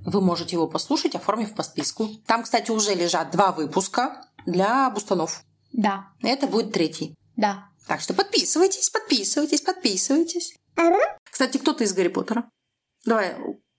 Вы 0.04 0.20
можете 0.20 0.56
его 0.56 0.66
послушать, 0.66 1.14
оформив 1.14 1.54
подписку. 1.54 2.08
Там, 2.26 2.42
кстати, 2.42 2.70
уже 2.70 2.94
лежат 2.94 3.30
два 3.30 3.52
выпуска 3.52 4.24
для 4.46 4.88
бустанов. 4.90 5.42
Да, 5.72 6.08
Это 6.22 6.46
будет 6.46 6.72
третий. 6.72 7.14
да. 7.36 7.66
Так 7.86 8.00
что 8.00 8.14
подписывайтесь, 8.14 8.88
подписывайтесь, 8.90 9.62
подписывайтесь. 9.62 10.54
Кстати, 11.28 11.58
кто 11.58 11.72
ты 11.72 11.84
из 11.84 11.92
Гарри 11.92 12.06
Поттера? 12.08 12.48
Давай, 13.04 13.34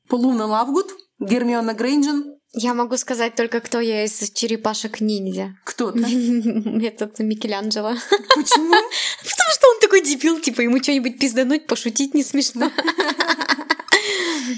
Луна 0.10 0.46
Лавгуд, 0.48 0.92
Гермиона 1.20 1.74
Грейнджер. 1.74 2.36
Я 2.54 2.74
могу 2.74 2.98
сказать 2.98 3.36
только, 3.36 3.62
кто 3.62 3.80
я 3.80 4.04
из 4.04 4.30
черепашек 4.32 5.00
ниндзя. 5.00 5.56
Кто 5.64 5.92
ты? 5.92 6.02
Этот 6.86 7.20
Микеланджело. 7.20 7.94
Почему? 8.36 8.72
Потому 9.24 9.52
что 9.54 9.70
он 9.70 9.80
такой 9.80 10.02
дебил, 10.02 10.40
типа 10.40 10.62
ему 10.62 10.84
что-нибудь 10.84 11.18
пиздануть, 11.18 11.66
пошутить 11.68 12.14
не 12.14 12.24
смешно. 12.24 12.72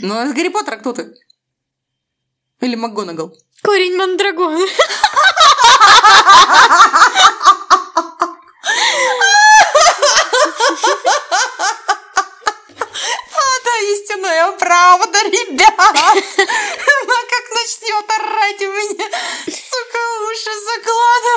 Ну, 0.01 0.15
а 0.17 0.25
из 0.25 0.33
Гарри 0.33 0.49
Поттера 0.49 0.77
кто 0.77 0.91
ты? 0.91 1.13
Или 2.61 2.75
МакГонагал? 2.75 3.37
Корень 3.61 3.95
мандрагона. 3.95 4.65
Это 13.29 13.71
истинная 13.93 14.51
правда, 14.57 15.19
ребят! 15.23 15.73
Начнет 17.83 18.09
орать 18.09 18.61
у 18.61 18.71
меня, 18.71 19.05
сука, 19.45 19.99
уши 20.31 20.51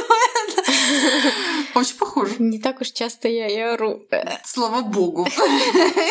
закладывает. 0.07 0.55
Очень 1.75 1.97
похоже. 1.97 2.35
Не 2.39 2.59
так 2.61 2.81
уж 2.81 2.93
часто 2.93 3.29
я 3.29 3.49
и 3.49 3.59
ору. 3.59 4.03
Слава 4.45 4.83
богу, 4.83 5.27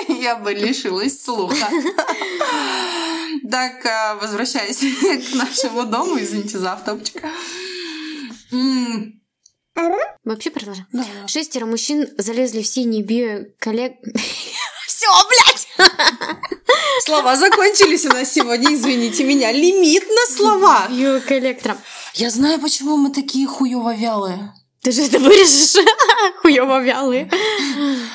я 0.09 0.35
бы 0.35 0.53
лишилась 0.53 1.23
слуха. 1.23 1.69
Так, 3.49 3.85
а, 3.85 4.15
возвращаясь 4.15 4.79
к 4.79 5.35
нашему 5.35 5.83
дому, 5.85 6.19
извините 6.19 6.57
за 6.57 6.73
автопчик. 6.73 7.21
Вообще 10.25 10.49
продолжим. 10.49 10.85
да. 10.91 11.05
Шестеро 11.27 11.65
мужчин 11.65 12.07
залезли 12.17 12.61
в 12.61 12.67
синий 12.67 13.03
биоколлег... 13.03 13.93
Все, 14.87 15.07
блядь! 15.29 15.67
Слова 17.03 17.35
закончились 17.35 18.05
у 18.05 18.09
нас 18.09 18.31
сегодня, 18.31 18.73
извините 18.73 19.23
меня. 19.23 19.51
Лимит 19.51 20.03
на 20.07 20.35
слова. 20.35 20.87
Биоколлектором. 20.89 21.77
Я 22.13 22.29
знаю, 22.29 22.59
почему 22.59 22.97
мы 22.97 23.11
такие 23.11 23.47
хуёво 23.47 23.93
вялые. 23.95 24.53
Ты 24.81 24.91
же 24.91 25.01
это 25.03 25.17
вырежешь. 25.17 25.83
Хуёво 26.41 26.79
вялые. 26.83 27.29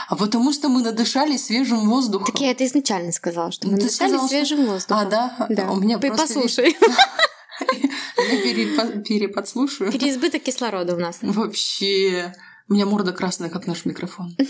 А 0.09 0.15
потому 0.15 0.53
что 0.53 0.69
мы 0.69 0.83
надышались 0.83 1.47
свежим 1.47 1.91
воздухом. 1.91 2.27
Так 2.33 2.41
я 2.41 2.53
это 2.53 2.65
изначально 2.65 3.11
сказала, 3.11 3.51
что 3.51 3.67
мы 3.67 3.73
Ну, 3.73 3.79
ты 3.79 3.87
дышали 3.87 4.11
сказала, 4.11 4.29
свежим 4.29 4.67
воздухом. 4.67 5.03
А, 5.03 5.05
да? 5.11 5.47
Да. 5.49 5.71
У 5.73 5.81
меня 5.81 5.99
Ты 5.99 6.09
просто... 6.09 6.27
послушай. 6.27 6.77
Я 7.61 8.37
перепо- 8.43 9.03
переподслушаю. 9.03 9.91
Переизбыток 9.91 10.45
кислорода 10.45 10.95
у 10.95 10.99
нас. 10.99 11.19
Вообще. 11.23 12.33
У 12.69 12.75
меня 12.75 12.87
морда 12.87 13.13
красная, 13.13 13.51
как 13.51 13.67
наш 13.67 13.85
микрофон. 13.85 14.37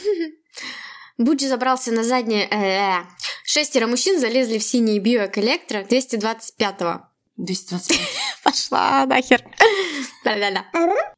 Буджи 1.20 1.48
забрался 1.48 1.92
на 1.92 2.02
заднее... 2.02 2.48
э, 2.50 3.04
Шестеро 3.44 3.86
мужчин 3.86 4.18
залезли 4.18 4.56
в 4.56 4.62
синий 4.62 4.98
биоколлектор 4.98 5.82
225-го. 5.82 7.02
225. 7.36 7.98
Пошла 8.42 9.04
нахер. 9.04 9.44
Да-да-да. 10.24 10.64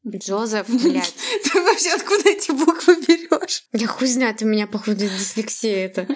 Джозеф, 0.05 0.69
блядь. 0.69 1.15
Ты 1.45 1.63
вообще 1.63 1.91
откуда 1.91 2.31
эти 2.31 2.51
буквы 2.51 2.97
берешь? 2.97 3.63
Я 3.73 3.87
хуй 3.87 4.09
знает, 4.09 4.43
у 4.43 4.47
меня, 4.47 4.67
походу, 4.67 4.97
дислексия 5.07 5.87
это. 5.87 6.09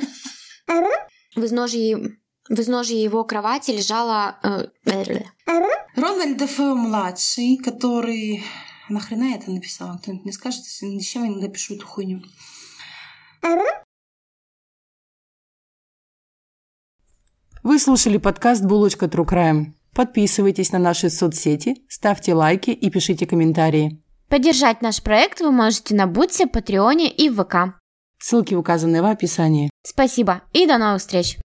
В 1.36 1.44
изножье, 1.44 2.18
в 2.48 2.58
изножье 2.60 3.00
его 3.00 3.22
кровати 3.22 3.70
лежала... 3.70 4.40
э, 4.42 4.66
э, 4.86 5.22
Рональд 5.94 6.38
Дефео 6.38 6.74
младший, 6.74 7.56
который... 7.58 8.42
Нахрена 8.88 9.30
я 9.30 9.36
это 9.36 9.52
написала? 9.52 9.96
Кто-нибудь 9.98 10.24
мне 10.24 10.32
скажет, 10.32 10.64
зачем 10.64 11.22
я 11.22 11.28
иногда 11.30 11.48
пишу 11.48 11.76
эту 11.76 11.86
хуйню? 11.86 12.22
Вы 17.62 17.78
слушали 17.80 18.16
подкаст 18.16 18.64
«Булочка 18.64 19.06
True 19.06 19.26
Crime». 19.26 19.72
Подписывайтесь 19.94 20.72
на 20.72 20.78
наши 20.78 21.10
соцсети, 21.10 21.76
ставьте 21.88 22.34
лайки 22.34 22.70
и 22.70 22.90
пишите 22.90 23.26
комментарии. 23.26 24.02
Поддержать 24.28 24.82
наш 24.82 25.02
проект 25.02 25.40
вы 25.40 25.50
можете 25.50 25.94
на 25.94 26.06
Бутсе, 26.06 26.46
Патреоне 26.46 27.10
и 27.10 27.28
в 27.28 27.42
ВК. 27.42 27.78
Ссылки 28.18 28.54
указаны 28.54 29.02
в 29.02 29.06
описании. 29.06 29.70
Спасибо 29.84 30.42
и 30.52 30.66
до 30.66 30.78
новых 30.78 31.00
встреч! 31.00 31.38